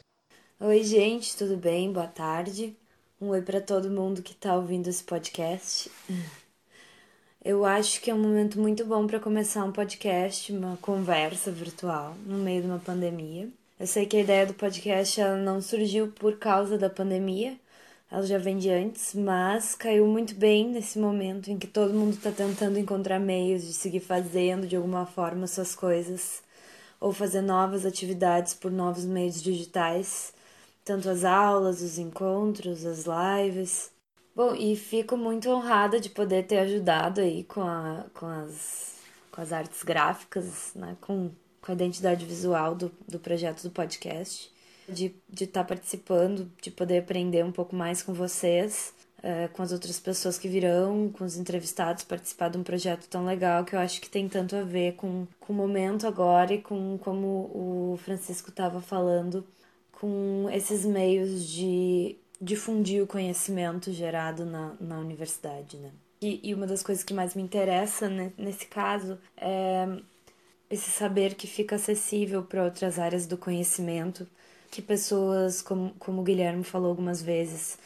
Oi, 0.61 0.85
gente, 0.85 1.37
tudo 1.37 1.57
bem? 1.57 1.93
Boa 1.93 2.07
tarde. 2.07 2.77
Um 3.21 3.29
oi 3.31 3.43
para 3.43 3.61
todo 3.61 3.91
mundo 3.91 4.23
que 4.23 4.33
está 4.33 4.55
ouvindo 4.55 4.89
esse 4.89 5.03
podcast. 5.03 5.91
Eu 7.45 7.65
acho 7.65 8.01
que 8.01 8.09
é 8.09 8.15
um 8.15 8.23
momento 8.23 8.61
muito 8.61 8.85
bom 8.85 9.05
para 9.05 9.19
começar 9.19 9.65
um 9.65 9.73
podcast, 9.73 10.53
uma 10.53 10.77
conversa 10.77 11.51
virtual 11.51 12.15
no 12.25 12.39
meio 12.39 12.63
de 12.63 12.69
uma 12.69 12.79
pandemia. 12.79 13.49
Eu 13.79 13.87
sei 13.87 14.07
que 14.07 14.17
a 14.17 14.21
ideia 14.21 14.47
do 14.47 14.55
podcast 14.55 15.21
não 15.45 15.61
surgiu 15.61 16.09
por 16.13 16.39
causa 16.39 16.79
da 16.79 16.89
pandemia, 16.89 17.59
ela 18.11 18.23
já 18.27 18.37
vem 18.37 18.59
de 18.59 18.69
antes, 18.69 19.15
mas 19.15 19.75
caiu 19.75 20.07
muito 20.07 20.35
bem 20.35 20.69
nesse 20.69 20.99
momento 20.99 21.51
em 21.51 21.59
que 21.59 21.67
todo 21.67 21.95
mundo 21.95 22.13
está 22.13 22.31
tentando 22.31 22.79
encontrar 22.79 23.19
meios 23.19 23.63
de 23.63 23.73
seguir 23.73 24.01
fazendo 24.01 24.67
de 24.67 24.77
alguma 24.77 25.07
forma 25.07 25.47
suas 25.47 25.75
coisas 25.75 26.43
ou 27.01 27.13
fazer 27.13 27.41
novas 27.41 27.87
atividades 27.87 28.55
por 28.55 28.71
novos 28.71 29.07
meios 29.07 29.43
digitais, 29.43 30.35
tanto 30.85 31.09
as 31.09 31.25
aulas, 31.25 31.81
os 31.81 31.99
encontros, 31.99 32.85
as 32.85 33.07
lives. 33.07 33.91
Bom, 34.37 34.55
e 34.55 34.77
fico 34.77 35.17
muito 35.17 35.49
honrada 35.49 35.99
de 35.99 36.11
poder 36.11 36.47
ter 36.47 36.59
ajudado 36.59 37.21
aí 37.21 37.45
com, 37.45 37.63
a, 37.63 38.05
com, 38.15 38.27
as, 38.27 38.95
com 39.31 39.41
as 39.41 39.53
artes 39.53 39.83
gráficas, 39.83 40.73
né, 40.75 40.97
com 41.01 41.31
com 41.63 41.71
a 41.71 41.75
identidade 41.75 42.27
visual 42.27 42.75
do, 42.75 42.93
do 43.09 43.19
projeto 43.19 43.63
do 43.63 43.71
podcast, 43.71 44.53
de 44.89 45.15
estar 45.33 45.63
tá 45.63 45.65
participando, 45.65 46.51
de 46.61 46.71
poder 46.71 46.99
aprender 46.99 47.45
um 47.45 47.53
pouco 47.53 47.75
mais 47.75 48.03
com 48.03 48.13
vocês, 48.13 48.93
uh, 49.19 49.49
com 49.53 49.63
as 49.63 49.71
outras 49.71 49.99
pessoas 50.01 50.37
que 50.37 50.49
virão, 50.49 51.09
com 51.11 51.25
os 51.25 51.37
entrevistados, 51.37 52.03
participar 52.03 52.49
de 52.49 52.59
um 52.59 52.65
projeto 52.65 53.07
tão 53.09 53.25
legal 53.25 53.65
que 53.65 53.77
eu 53.77 53.79
acho 53.79 54.01
que 54.01 54.11
tem 54.11 54.29
tanto 54.29 54.57
a 54.57 54.63
ver 54.63 54.95
com, 54.97 55.27
com 55.39 55.53
o 55.53 55.57
momento 55.57 56.07
agora 56.07 56.53
e 56.53 56.61
com 56.61 56.99
como 56.99 57.27
o 57.55 57.99
Francisco 58.03 58.51
estava 58.51 58.81
falando, 58.81 59.47
com 59.93 60.49
esses 60.53 60.85
meios 60.85 61.47
de 61.47 62.17
difundir 62.41 63.01
o 63.01 63.07
conhecimento 63.07 63.93
gerado 63.93 64.45
na, 64.45 64.75
na 64.81 64.99
universidade, 64.99 65.77
né? 65.77 65.93
E, 66.21 66.41
e 66.43 66.55
uma 66.55 66.67
das 66.67 66.83
coisas 66.83 67.05
que 67.05 67.15
mais 67.15 67.35
me 67.35 67.43
interessa 67.43 68.09
né, 68.09 68.33
nesse 68.37 68.67
caso 68.67 69.19
é 69.37 69.87
esse 70.73 70.91
saber 70.91 71.35
que 71.35 71.47
fica 71.47 71.77
acessível 71.77 72.43
para 72.43 72.65
outras 72.65 72.99
áreas 72.99 73.27
do 73.27 73.37
conhecimento, 73.37 74.27
que 74.71 74.81
pessoas, 74.81 75.61
como, 75.61 75.95
como 75.99 76.23
o 76.23 76.25
Guilherme 76.25 76.65
falou 76.65 76.89
algumas 76.89 77.21
vezes, 77.21 77.79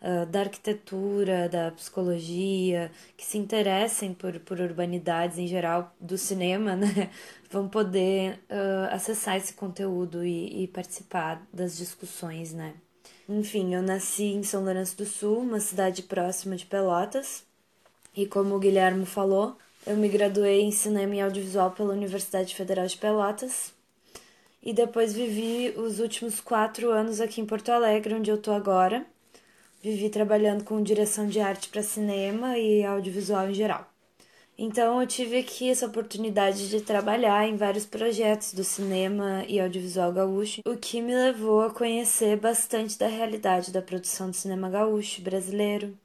uh, 0.00 0.26
da 0.26 0.40
arquitetura, 0.40 1.48
da 1.48 1.70
psicologia, 1.70 2.90
que 3.16 3.24
se 3.24 3.38
interessem 3.38 4.12
por, 4.12 4.40
por 4.40 4.58
urbanidades 4.58 5.38
em 5.38 5.46
geral, 5.46 5.94
do 6.00 6.18
cinema, 6.18 6.74
né, 6.76 7.10
vão 7.48 7.68
poder 7.68 8.40
uh, 8.50 8.92
acessar 8.92 9.36
esse 9.36 9.54
conteúdo 9.54 10.24
e, 10.24 10.64
e 10.64 10.68
participar 10.68 11.46
das 11.52 11.76
discussões, 11.76 12.52
né. 12.52 12.74
Enfim, 13.28 13.72
eu 13.72 13.82
nasci 13.82 14.24
em 14.24 14.42
São 14.42 14.64
Lourenço 14.64 14.96
do 14.96 15.06
Sul, 15.06 15.38
uma 15.42 15.60
cidade 15.60 16.02
próxima 16.02 16.56
de 16.56 16.66
Pelotas, 16.66 17.44
e 18.16 18.26
como 18.26 18.56
o 18.56 18.58
Guilherme 18.58 19.06
falou, 19.06 19.56
eu 19.86 19.96
me 19.96 20.08
graduei 20.08 20.62
em 20.62 20.70
cinema 20.70 21.16
e 21.16 21.20
audiovisual 21.20 21.72
pela 21.72 21.92
Universidade 21.92 22.54
Federal 22.54 22.86
de 22.86 22.96
Pelotas 22.96 23.72
e 24.62 24.72
depois 24.72 25.12
vivi 25.12 25.74
os 25.76 25.98
últimos 25.98 26.40
quatro 26.40 26.90
anos 26.90 27.20
aqui 27.20 27.40
em 27.40 27.46
Porto 27.46 27.70
Alegre, 27.70 28.14
onde 28.14 28.30
eu 28.30 28.38
tô 28.38 28.52
agora. 28.52 29.04
Vivi 29.82 30.08
trabalhando 30.08 30.62
com 30.62 30.80
direção 30.80 31.26
de 31.26 31.40
arte 31.40 31.68
para 31.68 31.82
cinema 31.82 32.56
e 32.56 32.84
audiovisual 32.84 33.50
em 33.50 33.54
geral. 33.54 33.92
Então 34.56 35.00
eu 35.00 35.06
tive 35.08 35.38
aqui 35.38 35.70
essa 35.70 35.86
oportunidade 35.86 36.68
de 36.68 36.80
trabalhar 36.80 37.48
em 37.48 37.56
vários 37.56 37.84
projetos 37.84 38.52
do 38.52 38.62
cinema 38.62 39.44
e 39.48 39.58
audiovisual 39.58 40.12
gaúcho, 40.12 40.60
o 40.64 40.76
que 40.76 41.00
me 41.00 41.12
levou 41.12 41.62
a 41.62 41.70
conhecer 41.70 42.36
bastante 42.36 42.96
da 42.96 43.08
realidade 43.08 43.72
da 43.72 43.82
produção 43.82 44.30
do 44.30 44.36
cinema 44.36 44.70
gaúcho 44.70 45.20
brasileiro, 45.22 45.98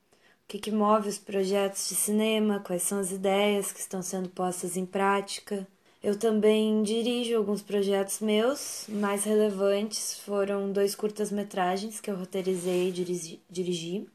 o 0.48 0.50
que, 0.50 0.60
que 0.60 0.72
move 0.72 1.10
os 1.10 1.18
projetos 1.18 1.90
de 1.90 1.96
cinema, 1.96 2.62
quais 2.62 2.84
são 2.84 3.00
as 3.00 3.12
ideias 3.12 3.74
que 3.74 3.82
estão 3.82 4.02
sendo 4.02 4.30
postas 4.30 4.78
em 4.78 4.86
prática. 4.86 5.68
Eu 6.02 6.18
também 6.18 6.82
dirijo 6.84 7.36
alguns 7.36 7.62
projetos 7.62 8.22
meus, 8.22 8.86
mais 8.88 9.26
relevantes 9.26 10.20
foram 10.20 10.72
dois 10.72 10.96
curtas-metragens 10.96 12.00
que 12.00 12.10
eu 12.10 12.16
roteirizei 12.16 12.88
e 12.88 13.42
dirigi 13.50 14.08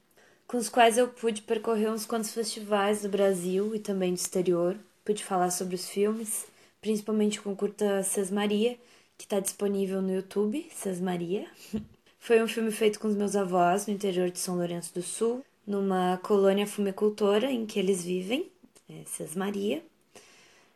com 0.53 0.59
os 0.59 0.69
quais 0.69 0.99
eu 0.99 1.09
pude 1.09 1.41
percorrer 1.41 1.91
uns 1.91 2.05
quantos 2.05 2.31
festivais 2.31 3.01
do 3.01 3.09
Brasil 3.09 3.75
e 3.75 3.79
também 3.79 4.13
do 4.13 4.19
exterior. 4.19 4.77
Pude 5.03 5.25
falar 5.25 5.51
sobre 5.51 5.75
os 5.75 5.89
filmes, 5.89 6.47
principalmente 6.79 7.41
com 7.41 7.53
o 7.53 7.57
curta 7.57 8.03
Sesmaria, 8.03 8.79
que 9.17 9.25
está 9.25 9.41
disponível 9.41 10.03
no 10.03 10.15
YouTube, 10.15 10.67
Sesmaria. 10.71 11.47
Foi 12.21 12.43
um 12.43 12.47
filme 12.47 12.71
feito 12.71 13.01
com 13.01 13.09
os 13.09 13.17
meus 13.17 13.35
avós 13.35 13.87
no 13.87 13.95
interior 13.95 14.31
de 14.31 14.39
São 14.39 14.57
Lourenço 14.57 14.95
do 14.95 15.03
Sul, 15.03 15.43
numa 15.67 16.19
colônia 16.23 16.67
fumicultora 16.67 17.51
em 17.51 17.67
que 17.67 17.79
eles 17.79 18.05
vivem, 18.05 18.51
é 18.89 19.05
Sesmaria, 19.07 19.83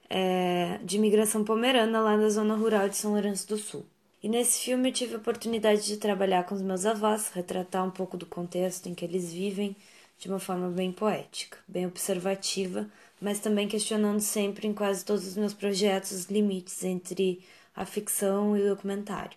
é, 0.09 0.79
de 0.83 0.97
imigração 0.97 1.45
pomerana 1.45 2.01
lá 2.01 2.17
na 2.17 2.29
zona 2.29 2.55
rural 2.55 2.89
de 2.89 2.97
São 2.97 3.13
Lourenço 3.13 3.49
do 3.49 3.57
Sul. 3.57 3.85
E 4.23 4.29
nesse 4.29 4.61
filme 4.61 4.89
eu 4.89 4.93
tive 4.93 5.15
a 5.15 5.19
oportunidade 5.19 5.85
de 5.87 5.97
trabalhar 5.97 6.45
com 6.45 6.55
os 6.55 6.63
meus 6.63 6.87
avós, 6.87 7.31
retratar 7.33 7.85
um 7.85 7.91
pouco 7.91 8.17
do 8.17 8.27
contexto 8.27 8.89
em 8.89 8.95
que 8.95 9.05
eles 9.05 9.33
vivem 9.33 9.77
de 10.19 10.29
uma 10.29 10.39
forma 10.39 10.69
bem 10.69 10.91
poética, 10.91 11.59
bem 11.69 11.87
observativa, 11.87 12.89
mas 13.21 13.39
também 13.39 13.69
questionando 13.69 14.21
sempre 14.21 14.67
em 14.67 14.73
quase 14.73 15.05
todos 15.05 15.27
os 15.27 15.37
meus 15.37 15.53
projetos 15.53 16.13
os 16.13 16.25
limites 16.27 16.83
entre 16.85 17.43
a 17.75 17.85
ficção 17.85 18.57
e 18.57 18.63
o 18.63 18.69
documentário. 18.69 19.37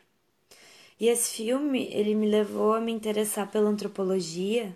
E 0.99 1.07
esse 1.07 1.31
filme, 1.31 1.87
ele 1.91 2.13
me 2.15 2.27
levou 2.27 2.73
a 2.73 2.81
me 2.81 2.91
interessar 2.91 3.49
pela 3.49 3.69
antropologia, 3.69 4.75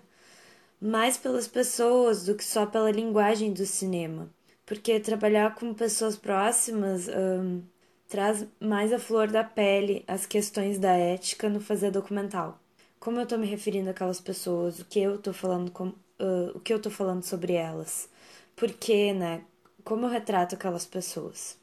mais 0.80 1.16
pelas 1.16 1.48
pessoas 1.48 2.24
do 2.24 2.34
que 2.34 2.44
só 2.44 2.66
pela 2.66 2.90
linguagem 2.90 3.52
do 3.52 3.64
cinema, 3.64 4.28
porque 4.66 5.00
trabalhar 5.00 5.54
com 5.54 5.72
pessoas 5.74 6.16
próximas 6.16 7.08
um, 7.08 7.62
traz 8.08 8.46
mais 8.60 8.92
a 8.92 8.98
flor 8.98 9.28
da 9.28 9.42
pele 9.42 10.04
as 10.06 10.26
questões 10.26 10.78
da 10.78 10.92
ética 10.92 11.48
no 11.48 11.60
fazer 11.60 11.90
documental. 11.90 12.58
Como 12.98 13.20
eu 13.20 13.26
tô 13.26 13.36
me 13.36 13.46
referindo 13.46 13.90
àquelas 13.90 14.20
pessoas, 14.20 14.78
o 14.78 14.84
que 14.84 15.00
eu 15.00 15.18
tô 15.18 15.32
falando 15.32 15.70
com, 15.70 15.88
uh, 15.88 16.50
o 16.54 16.60
que 16.60 16.72
eu 16.72 16.80
tô 16.80 16.90
falando 16.90 17.22
sobre 17.22 17.52
elas? 17.52 18.08
Por 18.56 18.72
que, 18.72 19.12
né? 19.12 19.42
Como 19.82 20.06
eu 20.06 20.10
retrato 20.10 20.54
aquelas 20.54 20.86
pessoas? 20.86 21.58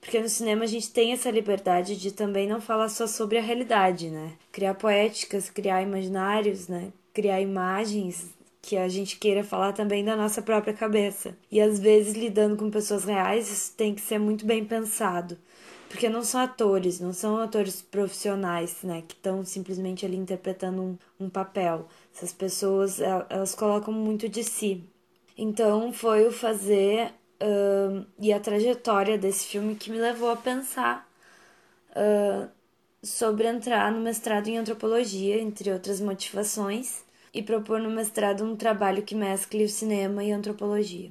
Porque 0.00 0.20
no 0.20 0.28
cinema 0.28 0.64
a 0.64 0.66
gente 0.66 0.92
tem 0.92 1.12
essa 1.12 1.30
liberdade 1.30 1.96
de 1.96 2.12
também 2.12 2.46
não 2.46 2.60
falar 2.60 2.90
só 2.90 3.06
sobre 3.06 3.38
a 3.38 3.42
realidade, 3.42 4.10
né? 4.10 4.34
Criar 4.52 4.74
poéticas, 4.74 5.48
criar 5.48 5.82
imaginários, 5.82 6.68
né? 6.68 6.92
Criar 7.12 7.40
imagens 7.40 8.28
que 8.64 8.76
a 8.78 8.88
gente 8.88 9.18
queira 9.18 9.44
falar 9.44 9.72
também 9.72 10.02
da 10.02 10.16
nossa 10.16 10.40
própria 10.40 10.72
cabeça. 10.72 11.36
E 11.50 11.60
às 11.60 11.78
vezes 11.78 12.14
lidando 12.14 12.56
com 12.56 12.70
pessoas 12.70 13.04
reais, 13.04 13.50
isso 13.50 13.72
tem 13.76 13.94
que 13.94 14.00
ser 14.00 14.18
muito 14.18 14.46
bem 14.46 14.64
pensado 14.64 15.36
porque 15.94 16.08
não 16.08 16.24
são 16.24 16.40
atores, 16.40 16.98
não 16.98 17.12
são 17.12 17.38
atores 17.38 17.80
profissionais, 17.80 18.82
né, 18.82 19.04
que 19.06 19.14
estão 19.14 19.44
simplesmente 19.44 20.04
ali 20.04 20.16
interpretando 20.16 20.82
um, 20.82 20.98
um 21.20 21.30
papel. 21.30 21.86
Essas 22.12 22.32
pessoas, 22.32 23.00
elas 23.00 23.54
colocam 23.54 23.94
muito 23.94 24.28
de 24.28 24.42
si. 24.42 24.82
Então, 25.38 25.92
foi 25.92 26.26
o 26.26 26.32
fazer 26.32 27.12
uh, 27.40 28.04
e 28.18 28.32
a 28.32 28.40
trajetória 28.40 29.16
desse 29.16 29.46
filme 29.46 29.76
que 29.76 29.88
me 29.88 29.98
levou 29.98 30.30
a 30.30 30.36
pensar 30.36 31.08
uh, 31.90 32.48
sobre 33.00 33.46
entrar 33.46 33.92
no 33.92 34.00
mestrado 34.00 34.48
em 34.48 34.58
antropologia, 34.58 35.40
entre 35.40 35.70
outras 35.70 36.00
motivações, 36.00 37.03
e 37.34 37.42
propor 37.42 37.80
no 37.80 37.90
mestrado 37.90 38.44
um 38.44 38.54
trabalho 38.56 39.02
que 39.02 39.14
mescle 39.14 39.64
o 39.64 39.68
cinema 39.68 40.22
e 40.22 40.32
a 40.32 40.36
antropologia. 40.36 41.10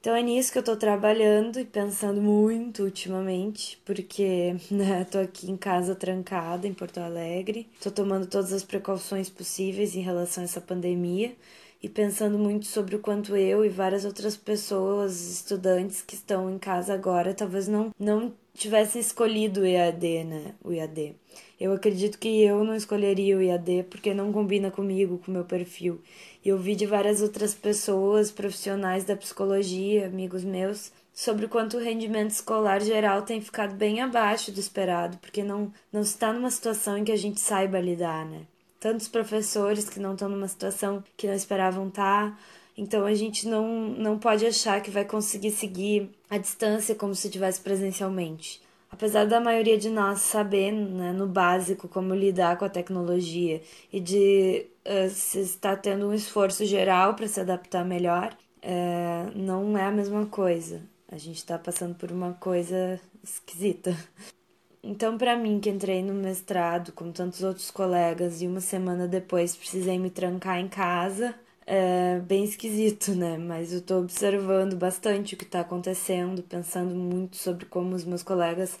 Então 0.00 0.16
é 0.16 0.22
nisso 0.22 0.50
que 0.50 0.58
eu 0.58 0.62
tô 0.62 0.74
trabalhando 0.76 1.60
e 1.60 1.64
pensando 1.64 2.22
muito 2.22 2.84
ultimamente, 2.84 3.78
porque 3.84 4.56
né, 4.70 5.04
tô 5.04 5.18
aqui 5.18 5.50
em 5.50 5.58
casa 5.58 5.94
trancada 5.94 6.66
em 6.66 6.72
Porto 6.72 6.98
Alegre, 6.98 7.68
tô 7.82 7.90
tomando 7.90 8.26
todas 8.26 8.50
as 8.50 8.64
precauções 8.64 9.28
possíveis 9.28 9.94
em 9.94 10.00
relação 10.00 10.42
a 10.42 10.44
essa 10.44 10.60
pandemia 10.60 11.36
e 11.82 11.88
pensando 11.88 12.38
muito 12.38 12.66
sobre 12.66 12.96
o 12.96 12.98
quanto 12.98 13.36
eu 13.36 13.62
e 13.64 13.68
várias 13.68 14.06
outras 14.06 14.36
pessoas, 14.36 15.20
estudantes 15.30 16.00
que 16.00 16.14
estão 16.14 16.50
em 16.50 16.58
casa 16.58 16.94
agora, 16.94 17.34
talvez 17.34 17.68
não 17.68 17.90
não 17.98 18.32
tivessem 18.54 19.00
escolhido 19.00 19.60
o 19.60 19.66
EAD, 19.66 20.24
né? 20.24 20.54
O 20.62 20.72
EAD. 20.72 21.14
Eu 21.60 21.74
acredito 21.74 22.18
que 22.18 22.42
eu 22.42 22.64
não 22.64 22.74
escolheria 22.74 23.36
o 23.36 23.42
IAD 23.42 23.84
porque 23.90 24.14
não 24.14 24.32
combina 24.32 24.70
comigo, 24.70 25.18
com 25.18 25.30
o 25.30 25.34
meu 25.34 25.44
perfil. 25.44 26.00
E 26.42 26.48
eu 26.48 26.56
vi 26.56 26.74
de 26.74 26.86
várias 26.86 27.20
outras 27.20 27.54
pessoas, 27.54 28.30
profissionais 28.30 29.04
da 29.04 29.14
psicologia, 29.14 30.06
amigos 30.06 30.42
meus, 30.42 30.90
sobre 31.12 31.44
o 31.44 31.48
quanto 31.50 31.76
o 31.76 31.80
rendimento 31.80 32.30
escolar 32.30 32.80
geral 32.80 33.22
tem 33.22 33.42
ficado 33.42 33.74
bem 33.74 34.00
abaixo 34.00 34.50
do 34.50 34.58
esperado, 34.58 35.18
porque 35.18 35.42
não, 35.42 35.70
não 35.92 36.00
está 36.00 36.32
numa 36.32 36.50
situação 36.50 36.96
em 36.96 37.04
que 37.04 37.12
a 37.12 37.16
gente 37.16 37.38
saiba 37.38 37.78
lidar, 37.78 38.24
né? 38.24 38.46
Tantos 38.80 39.06
professores 39.06 39.86
que 39.86 40.00
não 40.00 40.14
estão 40.14 40.30
numa 40.30 40.48
situação 40.48 41.04
que 41.14 41.26
não 41.26 41.34
esperavam 41.34 41.88
estar. 41.88 42.30
Tá, 42.30 42.38
então 42.74 43.04
a 43.04 43.12
gente 43.14 43.46
não, 43.46 43.90
não 43.90 44.18
pode 44.18 44.46
achar 44.46 44.80
que 44.80 44.90
vai 44.90 45.04
conseguir 45.04 45.50
seguir 45.50 46.08
a 46.30 46.38
distância 46.38 46.94
como 46.94 47.14
se 47.14 47.28
tivesse 47.28 47.60
presencialmente 47.60 48.62
apesar 48.90 49.26
da 49.26 49.40
maioria 49.40 49.78
de 49.78 49.88
nós 49.88 50.20
saber, 50.20 50.72
né, 50.72 51.12
no 51.12 51.26
básico, 51.26 51.88
como 51.88 52.14
lidar 52.14 52.58
com 52.58 52.64
a 52.64 52.68
tecnologia 52.68 53.62
e 53.92 54.00
de 54.00 54.66
uh, 54.86 55.08
se 55.10 55.40
estar 55.40 55.76
tendo 55.76 56.08
um 56.08 56.14
esforço 56.14 56.64
geral 56.66 57.14
para 57.14 57.28
se 57.28 57.40
adaptar 57.40 57.84
melhor, 57.84 58.36
uh, 58.62 59.38
não 59.38 59.78
é 59.78 59.84
a 59.84 59.90
mesma 59.90 60.26
coisa. 60.26 60.82
A 61.08 61.16
gente 61.16 61.36
está 61.36 61.58
passando 61.58 61.94
por 61.94 62.10
uma 62.12 62.34
coisa 62.34 63.00
esquisita. 63.22 63.96
Então, 64.82 65.18
para 65.18 65.36
mim, 65.36 65.60
que 65.60 65.68
entrei 65.68 66.02
no 66.02 66.14
mestrado, 66.14 66.92
como 66.92 67.12
tantos 67.12 67.42
outros 67.42 67.70
colegas, 67.70 68.40
e 68.40 68.46
uma 68.46 68.60
semana 68.60 69.06
depois 69.06 69.54
precisei 69.54 69.98
me 69.98 70.08
trancar 70.08 70.58
em 70.58 70.68
casa, 70.68 71.34
é 71.72 72.18
bem 72.20 72.44
esquisito, 72.44 73.14
né? 73.14 73.38
Mas 73.38 73.72
eu 73.72 73.80
tô 73.80 73.98
observando 74.00 74.74
bastante 74.76 75.34
o 75.34 75.38
que 75.38 75.44
tá 75.44 75.60
acontecendo, 75.60 76.42
pensando 76.42 76.94
muito 76.96 77.36
sobre 77.36 77.64
como 77.66 77.94
os 77.94 78.04
meus 78.04 78.22
colegas 78.24 78.78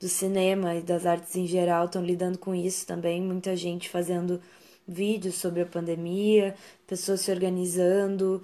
do 0.00 0.08
cinema 0.08 0.76
e 0.76 0.82
das 0.82 1.04
artes 1.06 1.34
em 1.36 1.46
geral 1.46 1.86
estão 1.86 2.04
lidando 2.04 2.38
com 2.38 2.54
isso 2.54 2.86
também. 2.86 3.20
Muita 3.20 3.56
gente 3.56 3.88
fazendo 3.88 4.40
vídeos 4.86 5.34
sobre 5.36 5.62
a 5.62 5.66
pandemia, 5.66 6.54
pessoas 6.86 7.22
se 7.22 7.30
organizando 7.32 8.42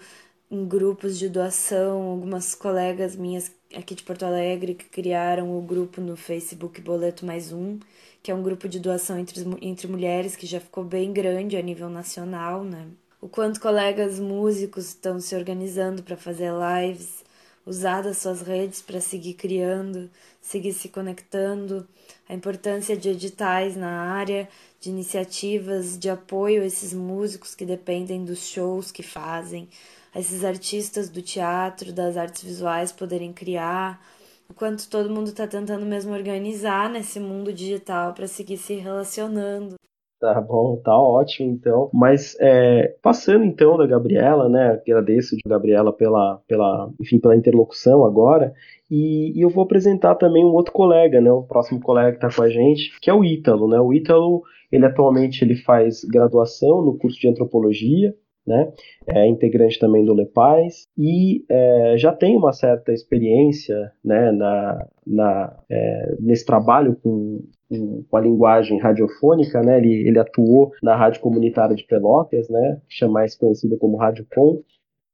em 0.50 0.66
grupos 0.66 1.18
de 1.18 1.28
doação, 1.28 2.02
algumas 2.02 2.54
colegas 2.54 3.16
minhas 3.16 3.52
aqui 3.74 3.94
de 3.94 4.02
Porto 4.02 4.24
Alegre 4.24 4.74
que 4.74 4.86
criaram 4.86 5.56
o 5.56 5.62
grupo 5.62 6.00
no 6.00 6.16
Facebook 6.16 6.80
Boleto 6.80 7.24
Mais 7.26 7.52
Um, 7.52 7.78
que 8.22 8.30
é 8.30 8.34
um 8.34 8.42
grupo 8.42 8.68
de 8.68 8.80
doação 8.80 9.18
entre, 9.18 9.40
entre 9.62 9.86
mulheres 9.88 10.36
que 10.36 10.46
já 10.46 10.60
ficou 10.60 10.84
bem 10.84 11.12
grande 11.12 11.56
a 11.56 11.62
nível 11.62 11.88
nacional, 11.88 12.64
né? 12.64 12.88
O 13.24 13.28
quanto 13.28 13.58
colegas 13.58 14.20
músicos 14.20 14.88
estão 14.88 15.18
se 15.18 15.34
organizando 15.34 16.02
para 16.02 16.14
fazer 16.14 16.52
lives, 16.52 17.24
usar 17.64 18.02
das 18.02 18.18
suas 18.18 18.42
redes 18.42 18.82
para 18.82 19.00
seguir 19.00 19.32
criando, 19.32 20.10
seguir 20.42 20.74
se 20.74 20.90
conectando, 20.90 21.88
a 22.28 22.34
importância 22.34 22.94
de 22.94 23.08
editais 23.08 23.76
na 23.76 24.12
área, 24.12 24.46
de 24.78 24.90
iniciativas 24.90 25.98
de 25.98 26.10
apoio 26.10 26.60
a 26.60 26.66
esses 26.66 26.92
músicos 26.92 27.54
que 27.54 27.64
dependem 27.64 28.26
dos 28.26 28.40
shows 28.40 28.92
que 28.92 29.02
fazem, 29.02 29.70
a 30.14 30.20
esses 30.20 30.44
artistas 30.44 31.08
do 31.08 31.22
teatro, 31.22 31.94
das 31.94 32.18
artes 32.18 32.42
visuais 32.42 32.92
poderem 32.92 33.32
criar, 33.32 34.06
o 34.50 34.52
quanto 34.52 34.86
todo 34.86 35.08
mundo 35.08 35.30
está 35.30 35.46
tentando 35.46 35.86
mesmo 35.86 36.12
organizar 36.12 36.90
nesse 36.90 37.18
mundo 37.18 37.54
digital 37.54 38.12
para 38.12 38.28
seguir 38.28 38.58
se 38.58 38.74
relacionando. 38.74 39.76
Tá 40.24 40.40
bom, 40.40 40.78
tá 40.78 40.96
ótimo 40.98 41.52
então. 41.52 41.90
Mas 41.92 42.34
é, 42.40 42.96
passando 43.02 43.44
então 43.44 43.76
da 43.76 43.86
Gabriela, 43.86 44.48
né? 44.48 44.70
Agradeço 44.70 45.36
de 45.36 45.42
Gabriela 45.46 45.92
pela, 45.92 46.40
pela, 46.48 46.90
enfim, 46.98 47.18
pela 47.18 47.36
interlocução 47.36 48.06
agora. 48.06 48.54
E, 48.90 49.38
e, 49.38 49.42
eu 49.42 49.50
vou 49.50 49.64
apresentar 49.64 50.14
também 50.14 50.42
um 50.42 50.54
outro 50.54 50.72
colega, 50.72 51.20
né? 51.20 51.30
O 51.30 51.42
próximo 51.42 51.78
colega 51.78 52.12
que 52.12 52.24
está 52.24 52.34
com 52.34 52.42
a 52.42 52.48
gente, 52.48 52.98
que 53.02 53.10
é 53.10 53.12
o 53.12 53.22
Ítalo, 53.22 53.68
né? 53.68 53.78
O 53.78 53.92
Ítalo, 53.92 54.42
ele 54.72 54.86
atualmente 54.86 55.44
ele 55.44 55.56
faz 55.56 56.02
graduação 56.04 56.80
no 56.80 56.96
curso 56.96 57.20
de 57.20 57.28
antropologia 57.28 58.14
né? 58.46 58.72
É 59.06 59.26
integrante 59.26 59.78
também 59.78 60.04
do 60.04 60.12
Lepaz 60.12 60.86
e 60.96 61.44
é, 61.48 61.96
já 61.96 62.12
tem 62.12 62.36
uma 62.36 62.52
certa 62.52 62.92
experiência, 62.92 63.92
né, 64.04 64.30
na, 64.32 64.86
na, 65.06 65.56
é, 65.70 66.16
nesse 66.20 66.44
trabalho 66.44 66.96
com, 67.02 67.42
com, 67.68 68.16
a 68.16 68.20
linguagem 68.20 68.78
radiofônica, 68.78 69.60
né? 69.62 69.78
Ele, 69.78 70.08
ele 70.08 70.18
atuou 70.18 70.72
na 70.82 70.94
rádio 70.96 71.20
comunitária 71.20 71.74
de 71.74 71.84
Pelotas, 71.84 72.48
né? 72.48 72.80
Que 72.88 73.06
mais 73.06 73.36
conhecida 73.36 73.76
como 73.78 73.96
Rádio 73.96 74.26
Com, 74.34 74.62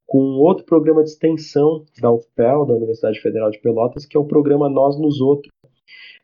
com 0.05 0.19
outro 0.39 0.65
programa 0.65 1.03
de 1.03 1.09
extensão 1.09 1.85
da 2.01 2.11
UFPEL, 2.11 2.65
da 2.65 2.73
Universidade 2.73 3.19
Federal 3.21 3.49
de 3.49 3.59
Pelotas, 3.59 4.05
que 4.05 4.17
é 4.17 4.19
o 4.19 4.25
programa 4.25 4.69
Nós 4.69 4.99
nos 4.99 5.21
Outros. 5.21 5.51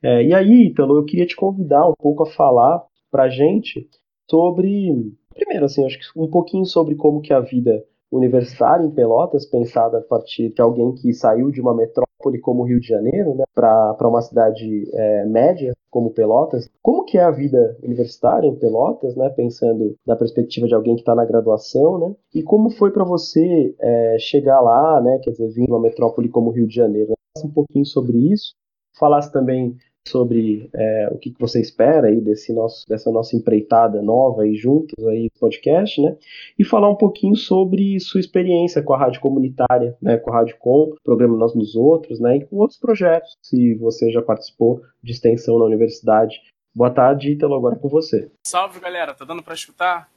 É, 0.04 0.24
e 0.24 0.34
aí, 0.34 0.68
Ítalo, 0.68 0.98
eu 0.98 1.06
queria 1.06 1.26
te 1.26 1.36
convidar 1.36 1.88
um 1.88 1.94
pouco 1.98 2.24
a 2.24 2.28
falar 2.28 2.84
para 3.10 3.30
gente 3.30 3.88
sobre 4.30 4.92
Primeiro, 5.38 5.66
assim, 5.66 5.86
acho 5.86 6.00
que 6.00 6.20
um 6.20 6.28
pouquinho 6.28 6.66
sobre 6.66 6.96
como 6.96 7.22
que 7.22 7.32
a 7.32 7.40
vida 7.40 7.86
universitária 8.12 8.86
em 8.86 8.92
Pelotas, 8.92 9.46
pensada 9.46 10.00
a 10.00 10.02
partir 10.02 10.50
de 10.54 10.62
alguém 10.62 10.94
que 10.94 11.14
saiu 11.14 11.52
de 11.52 11.62
uma 11.62 11.76
metrópole 11.76 12.40
como 12.42 12.64
o 12.64 12.66
Rio 12.66 12.80
de 12.80 12.88
Janeiro, 12.88 13.36
né, 13.36 13.44
para 13.54 14.08
uma 14.08 14.22
cidade 14.22 14.90
é, 14.94 15.26
média 15.26 15.74
como 15.92 16.12
Pelotas. 16.12 16.70
Como 16.82 17.04
que 17.04 17.18
é 17.18 17.24
a 17.24 17.32
vida 17.32 17.78
universitária 17.84 18.48
em 18.48 18.56
Pelotas, 18.56 19.16
né, 19.16 19.30
pensando 19.30 19.96
na 20.06 20.16
perspectiva 20.16 20.68
de 20.68 20.74
alguém 20.74 20.96
que 20.96 21.02
está 21.02 21.14
na 21.14 21.26
graduação, 21.26 22.00
né, 22.00 22.16
e 22.34 22.42
como 22.42 22.70
foi 22.70 22.92
para 22.92 23.04
você 23.04 23.76
é, 23.80 24.18
chegar 24.20 24.62
lá, 24.62 25.02
né, 25.02 25.20
quer 25.22 25.32
dizer, 25.32 25.50
vir 25.50 25.66
de 25.66 25.72
uma 25.72 25.82
metrópole 25.82 26.30
como 26.30 26.50
o 26.50 26.54
Rio 26.54 26.68
de 26.68 26.76
Janeiro. 26.76 27.10
Né? 27.10 27.16
Um 27.44 27.52
pouquinho 27.52 27.86
sobre 27.86 28.18
isso. 28.32 28.56
Falasse 28.98 29.32
também 29.32 29.76
sobre 30.08 30.70
é, 30.74 31.10
o 31.12 31.18
que, 31.18 31.32
que 31.32 31.40
você 31.40 31.60
espera 31.60 32.08
aí 32.08 32.20
desse 32.20 32.54
nosso, 32.54 32.88
dessa 32.88 33.12
nossa 33.12 33.36
empreitada 33.36 34.02
nova 34.02 34.44
aí 34.44 34.56
juntos 34.56 35.06
aí 35.08 35.30
podcast, 35.40 36.02
né? 36.02 36.16
E 36.58 36.64
falar 36.64 36.90
um 36.90 36.96
pouquinho 36.96 37.36
sobre 37.36 38.00
sua 38.00 38.20
experiência 38.20 38.82
com 38.82 38.94
a 38.94 38.98
rádio 38.98 39.22
comunitária, 39.22 39.96
né? 40.02 40.18
Com 40.18 40.32
a 40.32 40.38
Rádio 40.38 40.58
Com, 40.60 40.96
programa 41.04 41.38
Nós 41.38 41.54
nos 41.54 41.76
Outros, 41.76 42.20
né? 42.20 42.38
E 42.38 42.46
com 42.46 42.58
outros 42.58 42.80
projetos, 42.80 43.36
se 43.42 43.76
você 43.76 44.12
já 44.12 44.22
participou 44.22 44.82
de 45.04 45.12
extensão 45.12 45.60
na 45.60 45.66
universidade. 45.66 46.42
Boa 46.76 46.92
tarde, 46.92 47.32
Ítalo, 47.32 47.56
agora 47.56 47.76
com 47.76 47.90
você. 47.90 48.30
Salve, 48.46 48.80
galera. 48.80 49.14
Tá 49.14 49.26
dando 49.26 49.42
para 49.42 49.54
escutar? 49.54 50.10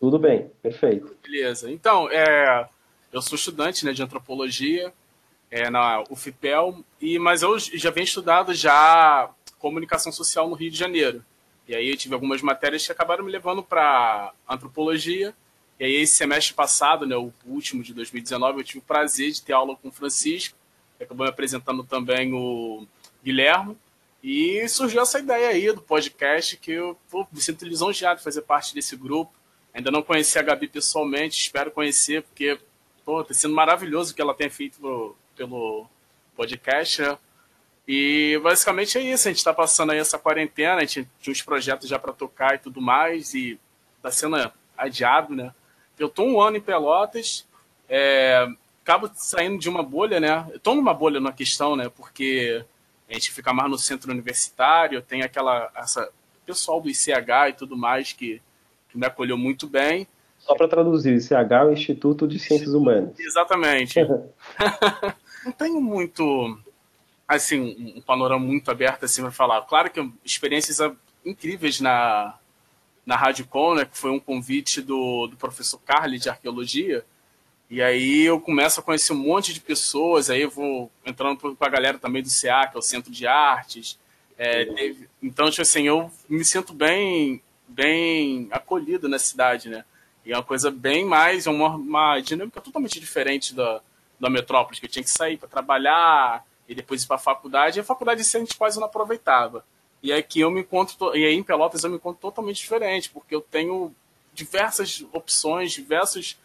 Tudo 0.00 0.18
bem, 0.18 0.50
perfeito. 0.62 1.16
Beleza. 1.22 1.70
Então, 1.70 2.08
é, 2.10 2.68
eu 3.12 3.20
sou 3.22 3.36
estudante 3.36 3.84
né, 3.84 3.92
de 3.92 4.02
antropologia 4.02 4.92
é, 5.50 5.70
na 5.70 6.02
UFPEL, 6.10 6.84
e, 7.00 7.18
mas 7.18 7.42
eu 7.42 7.58
já 7.58 7.90
venho 7.90 8.04
estudado 8.04 8.54
já 8.54 9.30
comunicação 9.58 10.12
social 10.12 10.48
no 10.48 10.54
Rio 10.54 10.70
de 10.70 10.78
Janeiro. 10.78 11.24
E 11.66 11.74
aí 11.74 11.90
eu 11.90 11.96
tive 11.96 12.14
algumas 12.14 12.40
matérias 12.40 12.86
que 12.86 12.92
acabaram 12.92 13.24
me 13.24 13.30
levando 13.30 13.62
para 13.62 14.32
antropologia. 14.48 15.34
E 15.78 15.84
aí 15.84 15.94
esse 15.96 16.16
semestre 16.16 16.54
passado, 16.54 17.06
né, 17.06 17.16
o 17.16 17.32
último 17.46 17.82
de 17.82 17.92
2019, 17.92 18.58
eu 18.58 18.64
tive 18.64 18.78
o 18.78 18.82
prazer 18.82 19.30
de 19.30 19.42
ter 19.42 19.52
aula 19.52 19.76
com 19.76 19.88
o 19.88 19.92
Francisco, 19.92 20.56
que 20.96 21.04
acabou 21.04 21.24
me 21.24 21.30
apresentando 21.30 21.84
também 21.84 22.32
o 22.32 22.86
Guilherme. 23.22 23.76
E 24.22 24.66
surgiu 24.68 25.02
essa 25.02 25.18
ideia 25.18 25.48
aí 25.48 25.70
do 25.70 25.82
podcast, 25.82 26.56
que 26.56 26.72
eu 26.72 26.98
pô, 27.10 27.26
me 27.30 27.40
sinto 27.40 27.64
lisonjeado 27.64 28.18
de 28.18 28.24
fazer 28.24 28.42
parte 28.42 28.74
desse 28.74 28.96
grupo. 28.96 29.32
Ainda 29.72 29.90
não 29.90 30.02
conheci 30.02 30.38
a 30.38 30.42
Gabi 30.42 30.66
pessoalmente, 30.66 31.38
espero 31.40 31.70
conhecer, 31.70 32.22
porque 32.22 32.58
pô, 33.04 33.22
tá 33.22 33.32
sendo 33.32 33.54
maravilhoso 33.54 34.12
o 34.12 34.14
que 34.14 34.22
ela 34.22 34.34
tem 34.34 34.50
feito 34.50 34.80
pelo, 34.80 35.16
pelo 35.36 35.86
podcast. 36.34 37.02
Né? 37.02 37.18
E 37.88 38.38
basicamente 38.42 38.98
é 38.98 39.00
isso, 39.00 39.26
a 39.26 39.30
gente 39.30 39.38
está 39.38 39.54
passando 39.54 39.92
aí 39.92 39.98
essa 39.98 40.18
quarentena, 40.18 40.76
a 40.76 40.80
gente 40.80 41.08
tinha 41.22 41.32
uns 41.32 41.40
projetos 41.40 41.88
já 41.88 41.98
para 41.98 42.12
tocar 42.12 42.54
e 42.54 42.58
tudo 42.58 42.82
mais, 42.82 43.32
e 43.32 43.58
está 43.96 44.10
sendo 44.10 44.36
adiado, 44.76 45.34
né? 45.34 45.54
Eu 45.98 46.10
tô 46.10 46.22
um 46.22 46.38
ano 46.38 46.58
em 46.58 46.60
Pelotas, 46.60 47.46
é, 47.88 48.46
acabo 48.82 49.10
saindo 49.14 49.58
de 49.58 49.70
uma 49.70 49.82
bolha, 49.82 50.20
né? 50.20 50.46
Eu 50.52 50.60
tô 50.60 50.74
numa 50.74 50.92
bolha 50.92 51.18
na 51.18 51.32
questão, 51.32 51.76
né? 51.76 51.88
Porque 51.88 52.62
a 53.08 53.14
gente 53.14 53.32
fica 53.32 53.54
mais 53.54 53.70
no 53.70 53.78
centro 53.78 54.12
universitário, 54.12 55.00
tem 55.00 55.22
aquela 55.22 55.72
essa 55.74 56.10
pessoal 56.44 56.82
do 56.82 56.90
ICH 56.90 57.48
e 57.48 57.52
tudo 57.54 57.74
mais 57.74 58.12
que, 58.12 58.42
que 58.90 58.98
me 58.98 59.06
acolheu 59.06 59.38
muito 59.38 59.66
bem. 59.66 60.06
Só 60.38 60.54
para 60.54 60.68
traduzir, 60.68 61.16
ICH 61.16 61.32
é 61.32 61.64
o 61.64 61.72
Instituto 61.72 62.28
de 62.28 62.38
Ciências 62.38 62.74
Humanas. 62.74 63.18
Exatamente. 63.18 63.98
Não 65.42 65.52
tenho 65.52 65.80
muito 65.80 66.58
assim, 67.28 67.94
um 67.96 68.00
panorama 68.00 68.44
muito 68.44 68.70
aberto 68.70 69.04
assim 69.04 69.20
para 69.20 69.30
falar. 69.30 69.60
Claro 69.62 69.90
que 69.90 70.10
experiências 70.24 70.78
incríveis 71.24 71.78
na, 71.80 72.38
na 73.04 73.16
Rádio 73.16 73.46
Com, 73.46 73.74
né, 73.74 73.84
que 73.84 73.96
foi 73.96 74.10
um 74.10 74.18
convite 74.18 74.80
do, 74.80 75.26
do 75.26 75.36
professor 75.36 75.78
Carly 75.78 76.18
de 76.18 76.30
arqueologia. 76.30 77.04
E 77.70 77.82
aí 77.82 78.22
eu 78.22 78.40
começo 78.40 78.80
a 78.80 78.82
conhecer 78.82 79.12
um 79.12 79.16
monte 79.16 79.52
de 79.52 79.60
pessoas, 79.60 80.30
aí 80.30 80.40
eu 80.40 80.50
vou 80.50 80.90
entrando 81.04 81.38
com 81.38 81.64
a 81.64 81.68
galera 81.68 81.98
também 81.98 82.22
do 82.22 82.30
CA, 82.30 82.66
que 82.66 82.76
é 82.76 82.78
o 82.78 82.82
Centro 82.82 83.12
de 83.12 83.26
Artes. 83.26 83.98
É, 84.38 84.64
teve, 84.64 85.08
então, 85.22 85.50
tipo 85.50 85.60
assim, 85.60 85.86
eu 85.86 86.10
me 86.28 86.44
sinto 86.44 86.72
bem, 86.72 87.42
bem 87.66 88.48
acolhido 88.50 89.06
na 89.06 89.18
cidade, 89.18 89.68
né? 89.68 89.84
E 90.24 90.32
é 90.32 90.36
uma 90.36 90.42
coisa 90.42 90.70
bem 90.70 91.04
mais, 91.04 91.46
é 91.46 91.50
uma, 91.50 91.70
uma 91.76 92.20
dinâmica 92.20 92.60
totalmente 92.60 92.98
diferente 92.98 93.54
da, 93.54 93.82
da 94.18 94.30
metrópole, 94.30 94.78
que 94.78 94.86
eu 94.86 94.90
tinha 94.90 95.02
que 95.02 95.10
sair 95.10 95.36
para 95.36 95.48
trabalhar, 95.48 96.44
e 96.68 96.74
depois 96.74 97.02
ir 97.02 97.06
para 97.06 97.16
a 97.16 97.20
faculdade, 97.20 97.78
e 97.78 97.80
a 97.80 97.84
faculdade 97.84 98.20
a 98.20 98.38
gente 98.38 98.56
quase 98.56 98.78
não 98.78 98.86
aproveitava. 98.86 99.64
E 100.02 100.12
aqui 100.12 100.40
eu 100.40 100.50
me 100.50 100.60
encontro, 100.60 101.16
e 101.16 101.24
aí 101.24 101.34
em 101.34 101.42
Pelotas 101.42 101.82
eu 101.82 101.90
me 101.90 101.96
encontro 101.96 102.20
totalmente 102.20 102.58
diferente, 102.58 103.10
porque 103.10 103.34
eu 103.34 103.40
tenho 103.40 103.92
diversas 104.32 105.04
opções, 105.12 105.72
diversos 105.72 106.38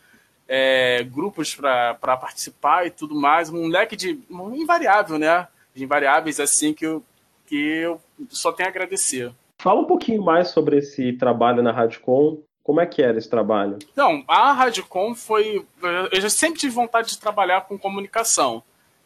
é, 0.48 1.04
grupos 1.04 1.54
para 1.54 2.18
participar 2.18 2.88
e 2.88 2.90
tudo 2.90 3.14
mais, 3.14 3.50
um 3.50 3.68
leque 3.68 3.96
de 3.96 4.20
um 4.30 4.56
invariável, 4.56 5.20
né? 5.20 5.48
De 5.76 5.84
invariáveis 5.84 6.40
assim 6.40 6.74
que 6.74 6.86
eu, 6.86 7.04
que 7.46 7.56
eu 7.56 8.02
só 8.30 8.52
tenho 8.52 8.68
a 8.68 8.72
agradecer. 8.72 9.32
Fala 9.62 9.82
um 9.82 9.86
pouquinho 9.86 10.22
mais 10.22 10.50
sobre 10.50 10.78
esse 10.78 11.14
trabalho 11.14 11.62
na 11.62 11.72
Radicom. 11.72 12.40
Como 12.64 12.80
é 12.82 12.86
que 12.86 13.02
era 13.02 13.18
esse 13.18 13.30
trabalho? 13.30 13.78
Não, 13.96 14.24
a 14.28 14.54
Radicom 14.54 15.14
foi. 15.14 15.66
Eu 16.12 16.22
já 16.22 16.30
sempre 16.30 16.60
tive 16.60 16.74
vontade 16.74 17.10
de 17.10 17.20
trabalhar 17.20 17.62
com 17.62 17.78
comunicação. 17.78 18.64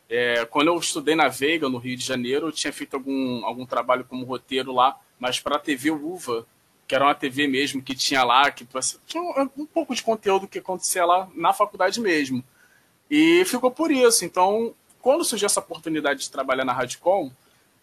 É, 0.10 0.46
quando 0.46 0.68
eu 0.68 0.78
estudei 0.78 1.16
na 1.16 1.28
Veiga, 1.28 1.68
no 1.68 1.78
Rio 1.78 1.98
de 1.98 2.06
Janeiro, 2.06 2.48
eu 2.48 2.52
tinha 2.52 2.72
feito 2.72 2.96
algum, 2.96 3.46
algum 3.46 3.66
trabalho 3.66 4.06
como 4.06 4.26
roteiro 4.26 4.72
lá, 4.72 4.98
mas 5.20 5.40
para 5.40 5.58
a 5.58 5.60
TV 5.60 5.92
Uva, 5.92 6.46
que 6.88 6.96
era 6.96 7.04
uma 7.04 7.16
TV 7.16 7.48
mesmo 7.48 7.82
que 7.82 7.94
tinha 7.94 8.24
lá, 8.24 8.50
que 8.50 8.66
tinha 9.06 9.22
um, 9.22 9.50
um, 9.58 9.66
pouco 9.66 9.94
de 9.94 10.02
conteúdo 10.02 10.48
que 10.48 10.60
acontecia 10.60 11.06
lá 11.06 11.30
na 11.36 11.52
faculdade 11.52 12.00
mesmo. 12.00 12.44
E 13.12 13.44
ficou 13.46 13.70
por 13.70 13.92
isso. 13.92 14.24
Então, 14.24 14.74
quando 15.02 15.26
surgiu 15.26 15.46
essa 15.46 15.60
oportunidade 15.60 16.22
de 16.22 16.32
trabalhar 16.32 16.64
na 16.64 16.72
Radicom, 16.72 17.30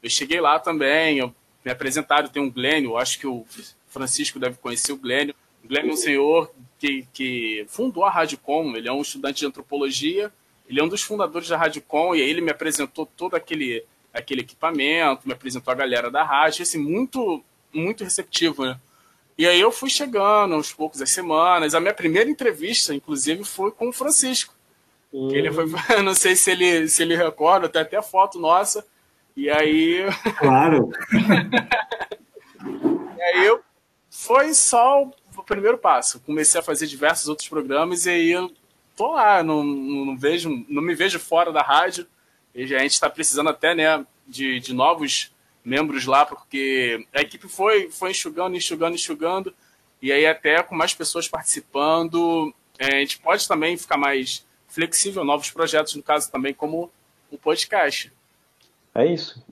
eu 0.02 0.08
cheguei 0.08 0.40
lá 0.40 0.58
também, 0.58 1.18
eu 1.18 1.34
me 1.64 1.70
apresentaram, 1.70 2.28
tem 2.28 2.42
um 2.42 2.50
Glênio, 2.50 2.96
acho 2.96 3.18
que 3.18 3.26
o 3.26 3.44
Francisco 3.88 4.38
deve 4.38 4.56
conhecer 4.56 4.92
o 4.92 4.96
Glênio. 4.96 5.34
O 5.62 5.68
Glênio 5.68 5.90
é 5.90 5.94
um 5.94 5.96
senhor 5.96 6.50
que, 6.78 7.06
que 7.12 7.64
fundou 7.68 8.04
a 8.04 8.10
Radicom, 8.10 8.74
ele 8.76 8.88
é 8.88 8.92
um 8.92 9.00
estudante 9.00 9.40
de 9.40 9.46
antropologia, 9.46 10.32
ele 10.68 10.80
é 10.80 10.84
um 10.84 10.88
dos 10.88 11.02
fundadores 11.02 11.48
da 11.48 11.56
Radicom 11.56 12.14
e 12.14 12.22
aí 12.22 12.28
ele 12.28 12.40
me 12.40 12.50
apresentou 12.50 13.06
todo 13.06 13.34
aquele, 13.34 13.84
aquele 14.12 14.40
equipamento, 14.40 15.26
me 15.26 15.32
apresentou 15.32 15.72
a 15.72 15.74
galera 15.74 16.10
da 16.10 16.22
rádio, 16.22 16.62
assim, 16.62 16.78
muito, 16.78 17.42
muito 17.72 18.04
receptivo, 18.04 18.64
né? 18.64 18.78
E 19.36 19.46
aí 19.46 19.60
eu 19.60 19.72
fui 19.72 19.90
chegando 19.90 20.54
aos 20.54 20.72
poucos 20.72 21.02
as 21.02 21.10
semanas. 21.10 21.74
A 21.74 21.80
minha 21.80 21.92
primeira 21.92 22.30
entrevista, 22.30 22.94
inclusive, 22.94 23.44
foi 23.44 23.72
com 23.72 23.88
o 23.88 23.92
Francisco. 23.92 24.54
Uhum. 25.12 25.30
Ele 25.30 25.52
foi, 25.52 25.66
não 26.02 26.14
sei 26.14 26.36
se 26.36 26.50
ele, 26.50 26.88
se 26.88 27.02
ele 27.02 27.16
recorda, 27.16 27.68
tem 27.68 27.82
até 27.82 28.00
foto 28.00 28.38
nossa. 28.38 28.86
E 29.36 29.50
aí. 29.50 30.04
Claro! 30.38 30.90
e 33.16 33.22
aí 33.22 33.44
eu, 33.44 33.60
foi 34.08 34.54
só 34.54 35.02
o 35.36 35.42
primeiro 35.42 35.78
passo. 35.78 36.20
Comecei 36.20 36.60
a 36.60 36.64
fazer 36.64 36.86
diversos 36.86 37.28
outros 37.28 37.48
programas 37.48 38.06
e 38.06 38.10
aí 38.10 38.30
eu 38.30 38.50
tô 38.96 39.12
lá, 39.12 39.42
não, 39.42 39.62
não, 39.62 40.16
vejo, 40.16 40.64
não 40.68 40.82
me 40.82 40.94
vejo 40.94 41.18
fora 41.18 41.52
da 41.52 41.62
rádio. 41.62 42.06
E 42.54 42.62
a 42.74 42.78
gente 42.78 42.92
está 42.92 43.10
precisando 43.10 43.50
até 43.50 43.74
né, 43.74 44.06
de, 44.26 44.60
de 44.60 44.72
novos 44.72 45.32
membros 45.64 46.04
lá, 46.04 46.26
porque 46.26 47.06
a 47.12 47.22
equipe 47.22 47.48
foi, 47.48 47.90
foi 47.90 48.10
enxugando, 48.10 48.56
enxugando, 48.56 48.94
enxugando, 48.94 49.54
e 50.00 50.12
aí 50.12 50.26
até 50.26 50.62
com 50.62 50.74
mais 50.74 50.92
pessoas 50.92 51.26
participando, 51.26 52.54
é, 52.78 52.96
a 52.96 53.00
gente 53.00 53.18
pode 53.18 53.48
também 53.48 53.76
ficar 53.76 53.96
mais 53.96 54.46
flexível, 54.68 55.24
novos 55.24 55.50
projetos, 55.50 55.94
no 55.94 56.02
caso 56.02 56.30
também 56.30 56.52
como 56.52 56.90
o 57.30 57.38
podcast. 57.38 58.12
É 58.94 59.06
isso? 59.06 59.42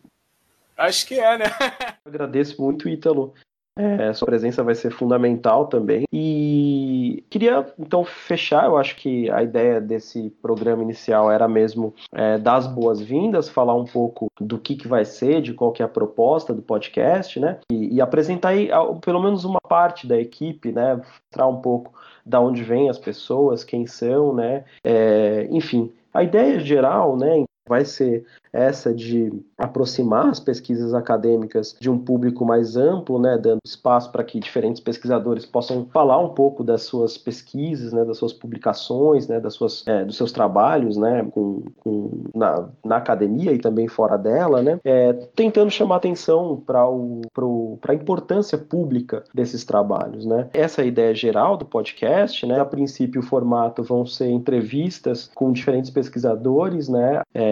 Acho 0.76 1.06
que 1.06 1.18
é, 1.18 1.38
né? 1.38 1.46
Agradeço 2.04 2.60
muito, 2.60 2.88
Ítalo. 2.88 3.34
É, 3.76 4.12
sua 4.12 4.26
presença 4.26 4.62
vai 4.62 4.74
ser 4.74 4.90
fundamental 4.90 5.66
também. 5.66 6.04
E 6.12 7.24
queria 7.30 7.66
então 7.78 8.04
fechar. 8.04 8.66
Eu 8.66 8.76
acho 8.76 8.96
que 8.96 9.30
a 9.30 9.42
ideia 9.42 9.80
desse 9.80 10.30
programa 10.42 10.82
inicial 10.82 11.30
era 11.30 11.48
mesmo 11.48 11.94
é, 12.12 12.38
dar 12.38 12.56
as 12.56 12.66
boas-vindas, 12.66 13.48
falar 13.48 13.74
um 13.74 13.84
pouco 13.84 14.26
do 14.38 14.58
que, 14.58 14.76
que 14.76 14.86
vai 14.86 15.04
ser, 15.04 15.40
de 15.40 15.54
qual 15.54 15.72
que 15.72 15.82
é 15.82 15.86
a 15.86 15.88
proposta 15.88 16.52
do 16.52 16.62
podcast, 16.62 17.40
né? 17.40 17.58
E, 17.70 17.94
e 17.94 18.00
apresentar 18.00 18.50
aí 18.50 18.68
pelo 19.00 19.22
menos 19.22 19.44
uma 19.44 19.60
parte 19.60 20.06
da 20.06 20.18
equipe, 20.18 20.70
né? 20.70 20.96
Mostrar 20.96 21.46
um 21.46 21.60
pouco 21.60 21.92
da 22.24 22.40
onde 22.40 22.62
vêm 22.62 22.88
as 22.88 22.98
pessoas, 22.98 23.64
quem 23.64 23.86
são, 23.86 24.34
né? 24.34 24.64
É, 24.84 25.48
enfim, 25.50 25.92
a 26.12 26.22
ideia 26.22 26.60
geral, 26.60 27.16
né? 27.16 27.44
Vai 27.68 27.84
ser 27.84 28.24
essa 28.52 28.92
de 28.92 29.32
aproximar 29.56 30.28
as 30.28 30.38
pesquisas 30.38 30.92
acadêmicas 30.92 31.74
de 31.80 31.90
um 31.90 31.98
público 31.98 32.44
mais 32.44 32.76
amplo, 32.76 33.18
né, 33.18 33.38
dando 33.38 33.60
espaço 33.64 34.12
para 34.12 34.22
que 34.22 34.38
diferentes 34.38 34.80
pesquisadores 34.80 35.46
possam 35.46 35.86
falar 35.92 36.18
um 36.18 36.30
pouco 36.30 36.62
das 36.62 36.82
suas 36.82 37.16
pesquisas, 37.16 37.92
né, 37.92 38.04
das 38.04 38.18
suas 38.18 38.32
publicações, 38.32 39.26
né, 39.26 39.40
das 39.40 39.54
suas, 39.54 39.86
é, 39.86 40.04
dos 40.04 40.16
seus 40.16 40.32
trabalhos, 40.32 40.96
né, 40.96 41.26
com, 41.32 41.62
com 41.82 42.24
na, 42.34 42.68
na, 42.84 42.96
academia 42.96 43.52
e 43.52 43.58
também 43.58 43.88
fora 43.88 44.18
dela, 44.18 44.60
né, 44.60 44.78
é, 44.84 45.12
tentando 45.34 45.70
chamar 45.70 45.96
atenção 45.96 46.62
para 46.66 46.82
a 46.82 47.94
importância 47.94 48.58
pública 48.58 49.24
desses 49.32 49.64
trabalhos, 49.64 50.26
né. 50.26 50.48
Essa 50.52 50.82
é 50.82 50.84
a 50.84 50.88
ideia 50.88 51.14
geral 51.14 51.56
do 51.56 51.64
podcast, 51.64 52.44
né. 52.44 52.60
A 52.60 52.64
princípio 52.64 53.20
o 53.20 53.24
formato 53.24 53.82
vão 53.82 54.04
ser 54.04 54.28
entrevistas 54.28 55.30
com 55.34 55.52
diferentes 55.52 55.90
pesquisadores, 55.90 56.88
né. 56.88 57.22
É, 57.32 57.51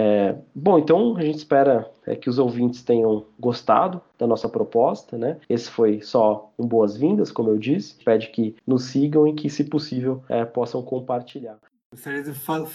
bom, 0.54 0.78
então 0.78 1.16
a 1.16 1.22
gente 1.22 1.38
espera 1.38 1.90
é, 2.06 2.14
que 2.14 2.28
os 2.28 2.38
ouvintes 2.38 2.82
tenham 2.82 3.24
gostado 3.38 4.00
da 4.18 4.26
nossa 4.26 4.48
proposta, 4.48 5.16
né? 5.16 5.38
Esse 5.48 5.70
foi 5.70 6.00
só 6.00 6.52
um 6.58 6.66
boas-vindas, 6.66 7.32
como 7.32 7.50
eu 7.50 7.58
disse. 7.58 7.96
Pede 8.04 8.28
que 8.28 8.56
nos 8.66 8.84
sigam 8.84 9.26
e 9.26 9.34
que, 9.34 9.48
se 9.48 9.64
possível, 9.64 10.22
é, 10.28 10.44
possam 10.44 10.82
compartilhar. 10.82 11.58
Gostaria 11.92 12.22
de 12.22 12.32
falar, 12.32 12.68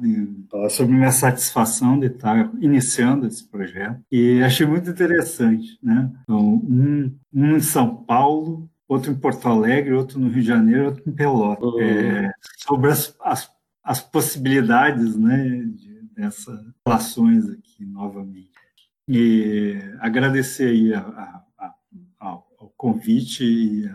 de 0.00 0.28
falar, 0.50 0.68
sobre 0.68 0.94
minha 0.94 1.10
satisfação 1.10 1.98
de 1.98 2.08
estar 2.08 2.50
iniciando 2.60 3.26
esse 3.26 3.42
projeto 3.42 4.00
e 4.12 4.42
achei 4.42 4.66
muito 4.66 4.90
interessante, 4.90 5.78
né? 5.82 6.10
Então, 6.24 6.38
um, 6.38 7.16
um 7.32 7.56
em 7.56 7.60
São 7.60 7.96
Paulo, 8.04 8.68
outro 8.86 9.10
em 9.10 9.14
Porto 9.14 9.48
Alegre, 9.48 9.94
outro 9.94 10.20
no 10.20 10.28
Rio 10.28 10.42
de 10.42 10.48
Janeiro, 10.48 10.86
outro 10.86 11.02
em 11.06 11.12
Pelotas, 11.12 11.64
uhum. 11.64 11.80
é, 11.80 12.30
sobre 12.58 12.90
as, 12.90 13.16
as, 13.22 13.50
as 13.82 14.02
possibilidades, 14.02 15.16
né? 15.16 15.64
De, 15.74 15.89
essas 16.24 16.60
relações 16.86 17.48
aqui 17.48 17.84
novamente. 17.84 18.50
E 19.08 19.76
agradecer 20.00 20.68
aí 20.68 20.94
a, 20.94 21.00
a, 21.00 21.44
a, 21.58 21.74
ao 22.20 22.72
convite 22.76 23.44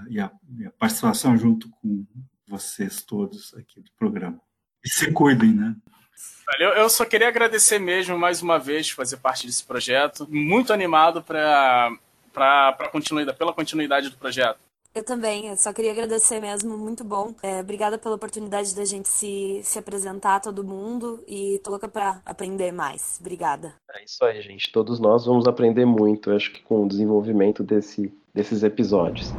e 0.09 0.19
a, 0.19 0.31
e 0.57 0.65
a, 0.65 0.71
participação 0.71 1.37
junto 1.37 1.69
com 1.69 2.05
vocês 2.47 3.01
todos 3.01 3.53
aqui 3.55 3.79
do 3.79 3.91
programa. 3.97 4.39
E 4.83 4.89
se 4.89 5.11
cuidem, 5.11 5.53
né? 5.53 5.75
Eu, 6.59 6.69
eu 6.69 6.89
só 6.89 7.05
queria 7.05 7.27
agradecer 7.27 7.79
mesmo 7.79 8.17
mais 8.17 8.41
uma 8.41 8.59
vez 8.59 8.89
fazer 8.89 9.17
parte 9.17 9.47
desse 9.47 9.63
projeto. 9.63 10.27
Muito 10.29 10.71
animado 10.71 11.23
para 11.23 11.91
para 12.35 12.89
continuidade, 12.89 13.37
pela 13.37 13.53
continuidade 13.53 14.09
do 14.09 14.17
projeto. 14.17 14.59
Eu 14.95 15.03
também, 15.03 15.49
eu 15.49 15.57
só 15.57 15.73
queria 15.73 15.91
agradecer 15.91 16.39
mesmo, 16.39 16.77
muito 16.77 17.03
bom. 17.03 17.35
É, 17.43 17.59
obrigada 17.59 17.97
pela 17.97 18.15
oportunidade 18.15 18.73
da 18.73 18.85
gente 18.85 19.09
se, 19.09 19.59
se 19.61 19.77
apresentar 19.77 20.37
a 20.37 20.39
todo 20.39 20.63
mundo 20.63 21.21
e 21.27 21.59
tô 21.61 21.71
louca 21.71 21.89
pra 21.89 22.21
aprender 22.25 22.71
mais. 22.71 23.17
Obrigada. 23.19 23.73
É 23.93 24.05
isso 24.05 24.23
aí, 24.23 24.41
gente. 24.41 24.71
Todos 24.71 24.97
nós 24.97 25.25
vamos 25.25 25.47
aprender 25.47 25.83
muito, 25.83 26.31
acho 26.31 26.49
que 26.53 26.63
com 26.63 26.85
o 26.85 26.87
desenvolvimento 26.87 27.61
desse, 27.61 28.13
desses 28.33 28.63
episódios. 28.63 29.33